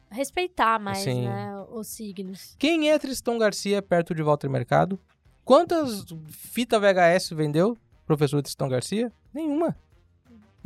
respeitar 0.10 0.80
mais, 0.80 1.00
Sim. 1.00 1.26
né, 1.26 1.54
os 1.72 1.88
signos. 1.88 2.56
Quem 2.58 2.90
é 2.90 2.98
Tristão 2.98 3.38
Garcia 3.38 3.82
perto 3.82 4.16
de 4.16 4.24
Walter 4.24 4.50
Mercado? 4.50 5.00
Quantas 5.44 6.06
fita 6.28 6.80
VHS 6.80 7.30
vendeu, 7.32 7.78
professor 8.06 8.42
Tristão 8.42 8.68
Garcia? 8.68 9.12
Nenhuma. 9.34 9.78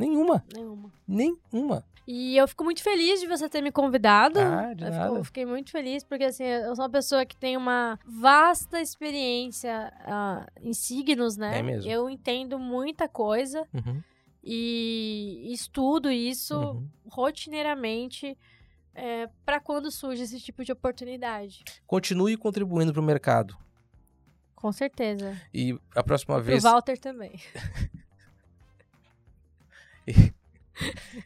Nenhuma. 0.06 0.44
Nenhuma. 0.54 0.92
Nenhuma. 1.06 1.84
E 2.06 2.36
eu 2.36 2.48
fico 2.48 2.64
muito 2.64 2.82
feliz 2.82 3.20
de 3.20 3.28
você 3.28 3.48
ter 3.48 3.62
me 3.62 3.70
convidado. 3.70 4.38
Ah, 4.40 4.74
de 4.74 4.82
eu, 4.84 4.90
nada. 4.90 5.04
fico- 5.04 5.16
eu 5.18 5.24
fiquei 5.24 5.46
muito 5.46 5.70
feliz, 5.70 6.02
porque 6.02 6.24
assim, 6.24 6.42
eu 6.44 6.74
sou 6.74 6.84
uma 6.84 6.90
pessoa 6.90 7.24
que 7.24 7.36
tem 7.36 7.56
uma 7.56 7.98
vasta 8.04 8.80
experiência 8.80 9.92
ah, 10.04 10.46
em 10.60 10.72
signos, 10.72 11.36
né? 11.36 11.58
É 11.60 11.62
mesmo. 11.62 11.88
Eu 11.90 12.10
entendo 12.10 12.58
muita 12.58 13.08
coisa 13.08 13.66
Uhum, 13.72 14.02
e 14.42 15.48
estudo 15.52 16.10
isso 16.10 16.58
uhum. 16.58 16.88
rotineiramente 17.08 18.36
é, 18.94 19.28
para 19.46 19.60
quando 19.60 19.88
surge 19.90 20.22
esse 20.24 20.40
tipo 20.40 20.64
de 20.64 20.72
oportunidade. 20.72 21.62
Continue 21.86 22.36
contribuindo 22.36 22.92
para 22.92 23.00
o 23.00 23.04
mercado. 23.04 23.56
Com 24.56 24.72
certeza. 24.72 25.40
E 25.54 25.78
a 25.94 26.02
próxima 26.02 26.40
vez. 26.40 26.62
Walter 26.64 26.98
também. 26.98 27.32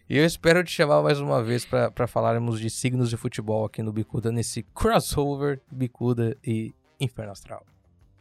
E 0.09 0.19
eu 0.19 0.25
espero 0.25 0.63
te 0.65 0.73
chamar 0.73 1.03
mais 1.03 1.21
uma 1.21 1.43
vez 1.43 1.65
para 1.65 2.07
falarmos 2.07 2.61
de 2.61 2.69
signos 2.69 3.09
de 3.09 3.17
futebol 3.17 3.65
aqui 3.65 3.81
no 3.83 3.93
Bicuda, 3.93 4.33
nesse 4.33 4.65
crossover 4.75 5.61
Bicuda 5.71 6.37
e 6.45 6.75
Inferno 7.01 7.33
Astral. 7.33 7.65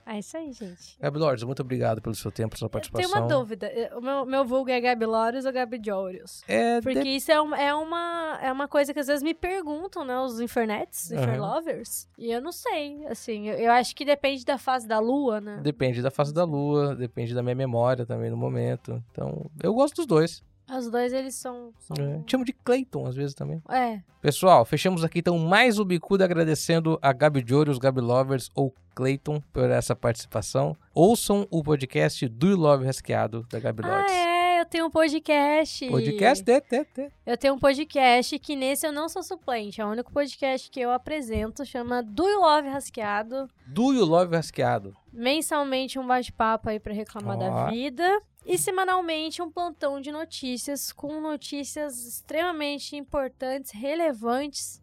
É 0.08 0.20
isso 0.20 0.38
aí, 0.38 0.52
gente. 0.54 0.96
Gabi 1.00 1.18
Lordes, 1.18 1.44
muito 1.44 1.62
obrigado 1.62 2.00
pelo 2.02 2.14
seu 2.14 2.32
tempo, 2.32 2.50
pela 2.50 2.60
sua 2.60 2.70
participação. 2.70 3.12
uma 3.22 3.28
dúvida. 3.28 3.72
O 3.98 4.02
meu, 4.02 4.26
meu 4.26 4.46
vulgo 4.46 4.70
é 4.70 4.80
Gabi 4.80 5.06
Lores 5.06 5.46
ou 5.46 5.52
Gabi 5.52 5.82
Jorius? 5.84 6.44
É, 6.48 6.80
Porque 6.80 7.02
de- 7.02 7.10
isso 7.16 7.32
é, 7.32 7.42
um- 7.42 7.56
é, 7.56 7.74
uma, 7.74 8.38
é 8.42 8.52
uma 8.52 8.68
coisa 8.68 8.94
que 8.94 9.00
às 9.00 9.08
vezes 9.08 9.24
me 9.24 9.34
perguntam, 9.34 10.06
né? 10.06 10.20
Os 10.20 10.40
infernets, 10.40 11.12
Aham. 11.12 11.24
inferlovers. 11.24 12.08
E 12.20 12.32
eu 12.32 12.40
não 12.40 12.52
sei, 12.52 13.04
assim. 13.08 13.48
Eu, 13.50 13.58
eu 13.58 13.72
acho 13.72 13.96
que 13.96 14.06
depende 14.06 14.46
da 14.46 14.58
fase 14.60 14.88
da 14.88 15.00
lua, 15.00 15.42
né? 15.42 15.60
depende 15.64 16.02
da 16.04 16.12
fase 16.12 16.32
da 16.34 16.44
lua, 16.44 16.96
depende 16.96 17.34
da 17.34 17.42
minha 17.42 17.56
memória 17.56 18.06
também 18.06 18.30
no 18.30 18.38
momento. 18.38 19.04
Então, 19.12 19.50
eu 19.64 19.74
gosto 19.74 19.96
dos 19.96 20.06
dois. 20.06 20.44
Os 20.70 20.90
dois, 20.90 21.14
eles 21.14 21.36
são... 21.36 21.72
são... 21.80 21.96
É. 22.04 22.22
Chamo 22.28 22.44
de 22.46 22.52
Clayton 22.54 23.06
às 23.08 23.16
vezes 23.16 23.34
também. 23.36 23.62
É. 23.70 24.02
Pessoal, 24.22 24.66
fechamos 24.66 25.04
aqui 25.04 25.20
então 25.20 25.38
mais 25.38 25.78
o 25.80 25.86
Bicuda 25.86 26.26
agradecendo 26.26 26.98
a 27.02 27.14
Gabi 27.14 27.44
Jorius, 27.48 27.78
Gabi 27.78 28.02
Lovers 28.02 28.50
ou 28.56 28.74
Clayton, 28.96 29.42
por 29.52 29.70
essa 29.70 29.96
participação. 29.96 30.76
Ouçam 30.94 31.46
o 31.52 31.62
podcast 31.62 32.28
do 32.30 32.48
You 32.52 32.58
Love 32.58 32.86
Rasqueado, 32.86 33.46
da 33.52 33.60
Gabi 33.60 33.84
Ah, 33.84 33.88
Lordes. 33.88 34.12
é, 34.14 34.62
eu 34.62 34.66
tenho 34.66 34.86
um 34.86 34.90
podcast. 34.90 35.90
Podcast, 35.90 36.50
é, 36.52 36.64
é, 36.72 37.02
é. 37.02 37.12
Eu 37.26 37.38
tenho 37.38 37.54
um 37.56 37.60
podcast 37.60 38.40
que 38.40 38.56
nesse 38.56 38.88
eu 38.88 38.92
não 38.94 39.10
sou 39.10 39.22
suplente. 39.22 39.82
É 39.82 39.86
o 39.86 39.90
único 39.90 40.12
podcast 40.12 40.72
que 40.72 40.80
eu 40.80 40.92
apresento, 40.92 41.66
chama 41.66 42.02
Do 42.02 42.28
You 42.28 42.40
Love 42.40 42.70
Rasqueado. 42.70 43.50
Do 43.68 43.94
You 43.94 44.06
Love 44.06 44.36
Rasqueado. 44.36 44.96
Mensalmente 45.12 46.00
um 46.00 46.08
bate-papo 46.08 46.70
aí 46.70 46.80
pra 46.80 46.94
reclamar 46.94 47.38
Ó. 47.38 47.40
da 47.40 47.70
vida. 47.70 48.22
E 48.48 48.60
semanalmente 48.60 49.42
um 49.42 49.50
plantão 49.50 50.00
de 50.00 50.12
notícias 50.12 50.92
com 50.92 51.20
notícias 51.20 52.06
extremamente 52.06 52.96
importantes, 52.96 53.72
relevantes 53.72 54.80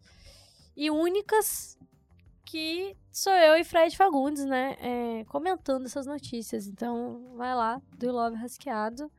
e 0.75 0.91
únicas 0.91 1.77
que 2.53 2.95
sou 3.11 3.33
eu 3.33 3.55
e 3.55 3.63
Fred 3.63 3.97
Fagundes, 3.97 4.45
né? 4.45 4.77
é, 4.79 5.25
comentando 5.25 5.87
essas 5.87 6.05
notícias. 6.05 6.67
Então 6.67 7.33
vai 7.35 7.55
lá, 7.55 7.81
Do 7.97 8.11
Love 8.11 8.35
Rasqueado. 8.35 9.11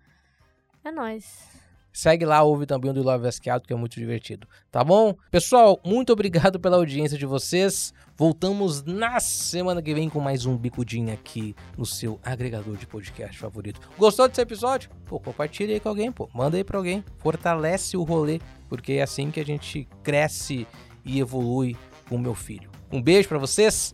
É 0.85 0.93
nóis. 0.93 1.49
Segue 1.93 2.25
lá, 2.25 2.45
ouve 2.45 2.65
também 2.65 2.93
o 2.93 2.95
do 2.95 3.03
Love 3.03 3.25
Rasqueado, 3.25 3.67
que 3.67 3.73
é 3.73 3.77
muito 3.77 3.99
divertido. 3.99 4.47
Tá 4.71 4.85
bom? 4.85 5.17
Pessoal, 5.33 5.81
muito 5.85 6.13
obrigado 6.13 6.61
pela 6.61 6.77
audiência 6.77 7.19
de 7.19 7.27
vocês. 7.27 7.93
Voltamos 8.17 8.85
na 8.85 9.19
semana 9.19 9.83
que 9.83 9.93
vem 9.93 10.09
com 10.09 10.21
mais 10.21 10.47
um 10.47 10.57
bicudinho 10.57 11.13
aqui 11.13 11.57
no 11.77 11.85
seu 11.85 12.21
agregador 12.23 12.77
de 12.77 12.87
podcast 12.87 13.37
favorito. 13.37 13.81
Gostou 13.99 14.29
desse 14.29 14.43
episódio? 14.43 14.91
Pô, 15.07 15.19
compartilha 15.19 15.75
aí 15.75 15.81
com 15.81 15.89
alguém, 15.89 16.13
pô. 16.13 16.31
Manda 16.33 16.57
aí 16.57 16.63
pra 16.63 16.79
alguém. 16.79 17.05
Fortalece 17.19 17.97
o 17.97 18.05
rolê, 18.05 18.41
porque 18.69 18.93
é 18.93 19.03
assim 19.03 19.33
que 19.33 19.41
a 19.41 19.45
gente 19.45 19.89
cresce 20.05 20.69
e 21.05 21.19
evolui 21.19 21.77
com 22.09 22.15
o 22.15 22.21
meu 22.21 22.37
filho. 22.37 22.74
Um 22.95 23.03
beijo 23.03 23.29
pra 23.29 23.39
vocês 23.39 23.93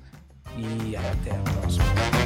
e 0.58 0.94
até 0.94 1.30
a 1.30 1.38
próxima. 1.38 2.19